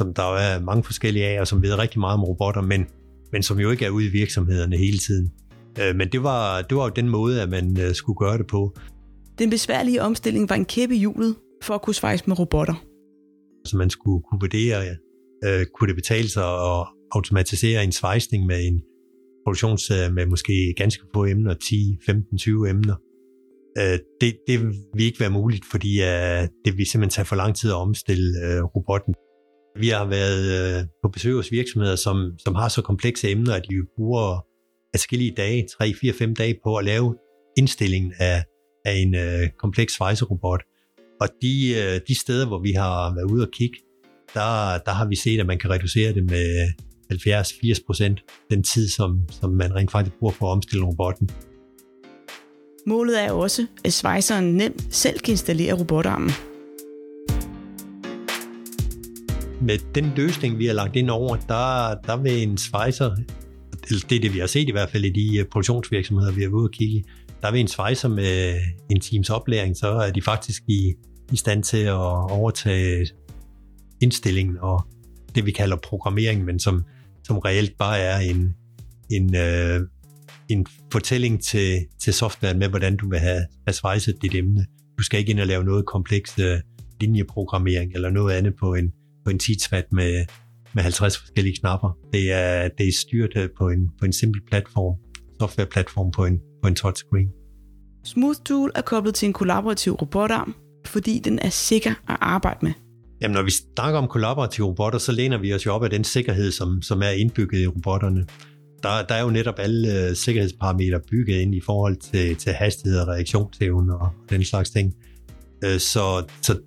som 0.00 0.14
der 0.14 0.36
er 0.36 0.60
mange 0.60 0.84
forskellige 0.84 1.26
af, 1.26 1.40
og 1.40 1.46
som 1.46 1.62
ved 1.62 1.78
rigtig 1.78 2.00
meget 2.00 2.14
om 2.14 2.24
robotter, 2.24 2.62
men, 2.62 2.86
men 3.32 3.42
som 3.42 3.60
jo 3.60 3.70
ikke 3.70 3.84
er 3.84 3.90
ude 3.90 4.06
i 4.06 4.10
virksomhederne 4.10 4.76
hele 4.76 4.98
tiden. 4.98 5.30
Uh, 5.78 5.96
men 5.96 6.08
det 6.08 6.22
var, 6.22 6.62
det 6.62 6.76
var 6.76 6.84
jo 6.84 6.92
den 6.96 7.08
måde, 7.08 7.42
at 7.42 7.48
man 7.48 7.76
uh, 7.86 7.92
skulle 7.92 8.16
gøre 8.16 8.38
det 8.38 8.46
på. 8.46 8.76
Den 9.38 9.50
besværlige 9.50 10.02
omstilling 10.02 10.48
var 10.48 10.56
en 10.56 10.64
kæppe 10.64 10.94
i 10.94 10.98
hjulet 10.98 11.36
for 11.62 11.74
at 11.74 11.82
kunne 11.82 11.94
svejse 11.94 12.24
med 12.26 12.38
robotter. 12.38 12.74
Så 13.66 13.76
man 13.76 13.90
skulle 13.90 14.22
kunne 14.30 14.40
vurdere, 14.40 14.78
uh, 15.46 15.62
kunne 15.74 15.88
det 15.88 15.96
betale 15.96 16.28
sig 16.28 16.44
at 16.44 16.86
automatisere 17.12 17.84
en 17.84 17.92
svejsning 17.92 18.46
med 18.46 18.66
en 18.66 18.82
produktionsserie 19.46 20.12
med 20.12 20.26
måske 20.26 20.74
ganske 20.76 21.04
få 21.14 21.26
emner, 21.26 21.54
10, 21.54 21.98
15, 22.06 22.38
20 22.38 22.70
emner. 22.70 22.96
Øh, 23.78 23.98
det, 24.20 24.38
det 24.48 24.60
vil 24.94 25.04
ikke 25.04 25.20
være 25.20 25.30
muligt, 25.30 25.64
fordi 25.70 26.02
øh, 26.02 26.42
det 26.64 26.76
vil 26.76 26.86
simpelthen 26.86 27.10
tage 27.10 27.24
for 27.24 27.36
lang 27.36 27.56
tid 27.56 27.70
at 27.70 27.76
omstille 27.76 28.28
øh, 28.46 28.62
robotten. 28.64 29.14
Vi 29.82 29.88
har 29.88 30.04
været 30.04 30.44
øh, 30.58 30.84
på 31.02 31.08
besøg 31.08 31.34
hos 31.34 31.52
virksomheder, 31.52 31.96
som, 31.96 32.32
som 32.38 32.54
har 32.54 32.68
så 32.68 32.82
komplekse 32.82 33.30
emner, 33.30 33.54
at 33.54 33.62
de 33.70 33.74
bruger 33.96 34.46
forskellige 34.94 35.34
dage, 35.36 35.66
3, 35.78 35.94
4, 36.00 36.12
5 36.12 36.34
dage 36.34 36.54
på 36.64 36.76
at 36.76 36.84
lave 36.84 37.16
indstillingen 37.58 38.12
af, 38.18 38.44
af 38.84 38.94
en 38.94 39.14
øh, 39.14 39.48
kompleks 39.58 39.94
svejserobot. 39.94 40.62
Og 41.20 41.28
de, 41.42 41.74
øh, 41.80 42.00
de 42.08 42.14
steder, 42.20 42.46
hvor 42.46 42.58
vi 42.62 42.72
har 42.72 43.14
været 43.14 43.30
ude 43.32 43.46
og 43.46 43.52
kigge, 43.52 43.78
der, 44.34 44.78
der 44.86 44.90
har 44.90 45.08
vi 45.08 45.16
set, 45.16 45.40
at 45.40 45.46
man 45.46 45.58
kan 45.58 45.70
reducere 45.70 46.14
det 46.14 46.24
med 46.24 46.72
70-80 47.12 47.86
procent 47.86 48.24
den 48.50 48.62
tid, 48.62 48.88
som, 48.88 49.20
som 49.30 49.50
man 49.50 49.74
rent 49.74 49.90
faktisk 49.90 50.16
bruger 50.16 50.34
på 50.38 50.46
at 50.46 50.50
omstille 50.50 50.84
robotten. 50.86 51.30
Målet 52.86 53.24
er 53.24 53.32
også, 53.32 53.66
at 53.84 53.92
svejseren 53.92 54.56
nemt 54.56 54.94
selv 54.94 55.18
kan 55.18 55.32
installere 55.32 55.72
robotarmen. 55.72 56.30
Med 59.60 59.78
den 59.94 60.12
løsning, 60.16 60.58
vi 60.58 60.66
har 60.66 60.74
lagt 60.74 60.96
ind 60.96 61.10
over, 61.10 61.36
der, 61.36 61.94
der 62.06 62.22
vil 62.22 62.42
en 62.42 62.58
svejser, 62.58 63.16
det 63.90 64.16
er 64.16 64.20
det, 64.20 64.34
vi 64.34 64.38
har 64.38 64.46
set 64.46 64.68
i 64.68 64.72
hvert 64.72 64.90
fald 64.90 65.04
i 65.04 65.10
de 65.10 65.38
øh, 65.38 65.44
produktionsvirksomheder, 65.44 66.32
vi 66.32 66.42
har 66.42 66.48
været 66.48 66.58
ude 66.58 66.66
og 66.66 66.72
kigge 66.72 67.04
der 67.42 67.52
vil 67.52 67.60
en 67.60 67.68
svejser 67.68 68.08
med 68.08 68.60
en 68.90 69.00
teams 69.00 69.30
oplæring, 69.30 69.76
så 69.76 69.88
er 69.88 70.10
de 70.10 70.22
faktisk 70.22 70.62
i, 70.68 70.94
i 71.32 71.36
stand 71.36 71.62
til 71.62 71.82
at 71.82 72.30
overtage 72.30 73.06
indstillingen 74.00 74.58
og 74.60 74.86
det, 75.34 75.46
vi 75.46 75.50
kalder 75.50 75.76
programmering, 75.76 76.44
men 76.44 76.58
som, 76.60 76.84
som 77.26 77.38
reelt 77.38 77.78
bare 77.78 77.98
er 77.98 78.18
en, 78.18 78.54
en, 79.10 79.36
øh, 79.36 79.80
en 80.48 80.66
fortælling 80.92 81.42
til, 81.42 81.86
til 82.00 82.12
softwaren 82.12 82.58
med, 82.58 82.68
hvordan 82.68 82.96
du 82.96 83.08
vil 83.08 83.18
have, 83.18 83.46
have 83.66 83.74
svejset 83.74 84.22
dit 84.22 84.34
emne. 84.34 84.66
Du 84.98 85.02
skal 85.02 85.20
ikke 85.20 85.30
ind 85.30 85.40
og 85.40 85.46
lave 85.46 85.64
noget 85.64 85.86
komplekst 85.86 86.38
øh, 86.38 86.58
linjeprogrammering 87.00 87.92
eller 87.94 88.10
noget 88.10 88.34
andet 88.34 88.54
på 88.60 88.74
en, 88.74 88.92
på 89.24 89.30
en 89.30 89.38
tidsvat 89.38 89.84
med, 89.92 90.24
med 90.74 90.82
50 90.82 91.18
forskellige 91.18 91.56
knapper. 91.56 91.98
Det 92.12 92.32
er, 92.32 92.68
det 92.78 92.88
er 92.88 92.92
styrt 93.00 93.36
øh, 93.36 93.48
på 93.58 93.68
en, 93.68 93.90
på 93.98 94.04
en 94.04 94.12
simpel 94.12 94.40
platform, 94.50 94.96
softwareplatform 95.40 96.10
på 96.10 96.24
en, 96.24 96.40
på 96.62 96.68
en 96.68 96.74
touchscreen. 96.74 97.28
Smooth 98.04 98.38
Tool 98.44 98.72
er 98.74 98.82
koblet 98.82 99.14
til 99.14 99.26
en 99.26 99.32
kollaborativ 99.32 99.92
robotarm, 99.92 100.54
fordi 100.86 101.18
den 101.18 101.38
er 101.38 101.48
sikker 101.48 101.90
at 101.90 102.16
arbejde 102.20 102.58
med. 102.62 102.72
Jamen, 103.20 103.34
når 103.34 103.42
vi 103.42 103.50
snakker 103.50 103.98
om 103.98 104.08
kollaborative 104.08 104.66
robotter, 104.66 104.98
så 104.98 105.12
læner 105.12 105.38
vi 105.38 105.54
os 105.54 105.66
jo 105.66 105.74
op 105.74 105.84
af 105.84 105.90
den 105.90 106.04
sikkerhed, 106.04 106.50
som, 106.50 106.82
som 106.82 107.02
er 107.02 107.08
indbygget 107.08 107.60
i 107.60 107.66
robotterne. 107.66 108.26
Der, 108.82 109.02
der 109.08 109.14
er 109.14 109.22
jo 109.22 109.30
netop 109.30 109.54
alle 109.58 110.08
øh, 110.08 110.16
sikkerhedsparametre 110.16 111.00
bygget 111.10 111.36
ind 111.36 111.54
i 111.54 111.60
forhold 111.60 111.96
til, 111.96 112.36
til 112.36 112.52
hastighed 112.52 113.00
og 113.00 113.08
reaktionsevne 113.08 113.98
og 113.98 114.08
den 114.30 114.44
slags 114.44 114.70
ting. 114.70 114.94
Øh, 115.64 115.78
så, 115.78 116.24
så 116.42 116.58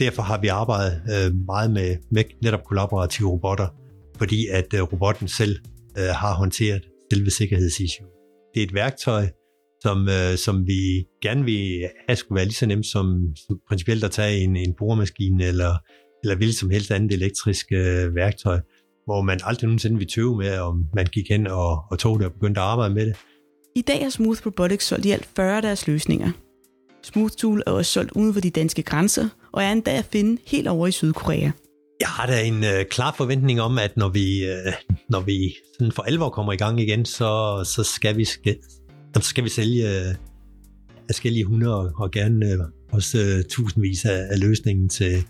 derfor 0.00 0.22
har 0.22 0.40
vi 0.40 0.48
arbejdet 0.48 1.02
øh, 1.10 1.34
meget 1.46 1.70
med, 1.70 1.96
med 2.10 2.24
netop 2.42 2.64
kollaborative 2.64 3.28
robotter, 3.28 3.66
fordi 4.18 4.46
at 4.46 4.92
robotten 4.92 5.28
selv 5.28 5.58
har 5.96 6.34
håndteret 6.34 6.82
selve 7.12 7.30
sikkerhedsissue. 7.30 8.06
Det 8.54 8.62
er 8.62 8.66
et 8.66 8.74
værktøj, 8.74 9.26
som, 9.82 10.08
uh, 10.08 10.36
som 10.36 10.66
vi 10.66 11.04
gerne 11.22 11.44
vil 11.44 11.88
have 12.08 12.16
skulle 12.16 12.36
være 12.36 12.44
lige 12.44 12.54
så 12.54 12.66
nemt 12.66 12.86
som 12.86 13.34
principielt 13.68 14.04
at 14.04 14.10
tage 14.10 14.40
en, 14.40 14.56
en 14.56 14.74
boremaskine 14.78 15.44
eller 15.44 15.76
eller 16.22 16.36
hvilket 16.36 16.56
som 16.56 16.70
helst 16.70 16.90
andet 16.90 17.12
elektrisk 17.12 17.66
øh, 17.72 18.14
værktøj, 18.14 18.60
hvor 19.04 19.22
man 19.22 19.40
aldrig 19.44 19.66
nogensinde 19.66 19.98
vil 19.98 20.08
tøve 20.08 20.36
med, 20.36 20.58
om 20.58 20.84
man 20.94 21.06
gik 21.06 21.28
hen 21.30 21.46
og, 21.46 21.84
og 21.90 21.98
tog 21.98 22.18
det 22.18 22.26
og 22.26 22.32
begyndte 22.32 22.60
at 22.60 22.66
arbejde 22.66 22.94
med 22.94 23.06
det. 23.06 23.16
I 23.76 23.82
dag 23.82 24.02
har 24.02 24.10
Smooth 24.10 24.46
Robotics 24.46 24.86
solgt 24.86 25.06
i 25.06 25.10
alt 25.10 25.28
40 25.36 25.56
af 25.56 25.62
deres 25.62 25.86
løsninger. 25.86 26.30
Smooth 27.02 27.32
Tool 27.32 27.62
er 27.66 27.70
også 27.70 27.92
solgt 27.92 28.12
uden 28.12 28.34
for 28.34 28.40
de 28.40 28.50
danske 28.50 28.82
grænser, 28.82 29.28
og 29.52 29.62
er 29.62 29.72
endda 29.72 29.98
at 29.98 30.04
finde 30.04 30.42
helt 30.46 30.68
over 30.68 30.86
i 30.86 30.92
Sydkorea. 30.92 31.50
Jeg 32.00 32.08
har 32.08 32.26
da 32.26 32.42
en 32.42 32.64
øh, 32.64 32.84
klar 32.90 33.14
forventning 33.16 33.60
om, 33.60 33.78
at 33.78 33.96
når 33.96 34.08
vi, 34.08 34.44
øh, 34.44 34.72
når 35.08 35.20
vi 35.20 35.54
sådan 35.78 35.92
for 35.92 36.02
alvor 36.02 36.28
kommer 36.28 36.52
i 36.52 36.56
gang 36.56 36.80
igen, 36.80 37.04
så, 37.04 37.62
så 37.74 37.82
skal 37.84 38.16
vi 38.16 38.24
så 39.20 39.28
skal 39.28 39.44
vi 39.44 39.48
sælge 39.48 39.90
øh, 39.90 40.14
forskellige 41.06 41.44
hundrede 41.44 41.92
og 41.96 42.10
gerne 42.10 42.46
øh, 42.46 42.58
også 42.92 43.18
øh, 43.18 43.44
tusindvis 43.44 44.04
af, 44.04 44.26
af 44.30 44.40
løsningen 44.40 44.88
til, 44.88 45.24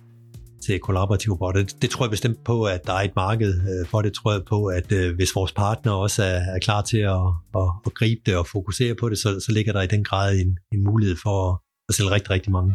til 0.64 0.79
kollaborative 0.79 1.35
robotter. 1.35 1.62
Det, 1.62 1.83
det 1.83 1.90
tror 1.90 2.05
jeg 2.05 2.11
bestemt 2.11 2.45
på, 2.45 2.64
at 2.64 2.87
der 2.87 2.92
er 2.92 3.03
et 3.03 3.16
marked 3.16 3.55
øh, 3.55 3.87
for 3.87 4.03
det. 4.03 4.12
tror 4.12 4.33
jeg 4.33 4.42
på, 4.49 4.66
at 4.66 4.92
øh, 4.92 5.14
hvis 5.14 5.35
vores 5.35 5.53
partner 5.53 5.92
også 5.92 6.23
er, 6.23 6.40
er 6.55 6.59
klar 6.59 6.83
til 6.83 6.99
at, 6.99 7.23
at, 7.57 7.68
at 7.87 7.95
gribe 7.95 8.21
det 8.27 8.37
og 8.37 8.47
fokusere 8.47 8.95
på 9.01 9.09
det, 9.09 9.18
så, 9.18 9.40
så 9.47 9.53
ligger 9.53 9.73
der 9.73 9.83
i 9.83 9.87
den 9.87 10.05
grad 10.05 10.37
en, 10.37 10.59
en 10.73 10.85
mulighed 10.85 11.16
for 11.23 11.53
at, 11.53 11.59
at 11.88 11.95
sælge 11.95 12.11
rigtig, 12.11 12.31
rigtig 12.31 12.53
mange. 12.53 12.75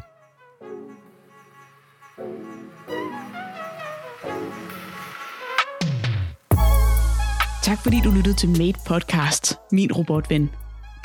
Tak 7.64 7.84
fordi 7.84 8.02
du 8.04 8.12
lyttede 8.12 8.36
til 8.36 8.50
Made 8.50 8.80
Podcast, 8.88 9.56
min 9.72 9.92
robotven. 9.92 10.50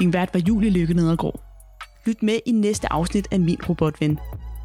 Din 0.02 0.12
vært 0.12 0.34
var 0.34 0.40
Julie 0.40 0.70
Lykke 0.70 0.94
Nedergaard. 0.94 1.40
Lyt 2.06 2.22
med 2.22 2.38
i 2.46 2.52
næste 2.52 2.92
afsnit 2.92 3.28
af 3.30 3.40
Min 3.40 3.58
Robotven, 3.68 4.18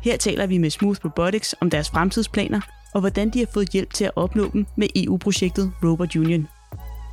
her 0.04 0.18
taler 0.18 0.48
vi 0.48 0.58
med 0.58 0.70
Smooth 0.70 1.06
Robotics 1.06 1.56
om 1.62 1.70
deres 1.70 1.90
fremtidsplaner 1.90 2.62
og 2.94 3.00
hvordan 3.00 3.30
de 3.30 3.40
har 3.40 3.46
fået 3.54 3.70
hjælp 3.70 3.94
til 3.94 4.06
at 4.06 4.12
opnå 4.16 4.50
dem 4.54 4.66
med 4.76 4.88
EU-projektet 4.96 5.72
Robot 5.84 6.16
Union. 6.16 6.48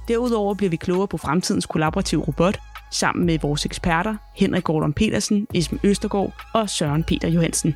Derudover 0.09 0.55
bliver 0.55 0.71
vi 0.71 0.77
klogere 0.77 1.09
på 1.09 1.17
fremtidens 1.17 1.67
kollaborative 1.67 2.23
robot 2.23 2.59
sammen 2.93 3.27
med 3.27 3.39
vores 3.39 3.67
eksperter 3.67 4.17
Henrik 4.37 4.65
Gordon 4.65 4.93
Petersen, 4.93 5.47
Esben 5.55 5.81
Østergaard 5.85 6.33
og 6.55 6.71
Søren 6.71 7.05
Peter 7.05 7.29
Johansen. 7.29 7.75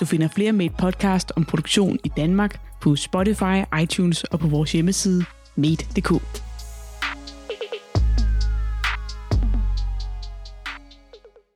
Du 0.00 0.04
finder 0.04 0.28
flere 0.28 0.52
med 0.52 0.66
et 0.66 0.76
podcast 0.76 1.32
om 1.36 1.44
produktion 1.44 1.98
i 2.04 2.08
Danmark 2.16 2.60
på 2.80 2.96
Spotify, 2.96 3.80
iTunes 3.82 4.24
og 4.24 4.40
på 4.40 4.48
vores 4.48 4.72
hjemmeside 4.72 5.24
made.dk. 5.56 6.47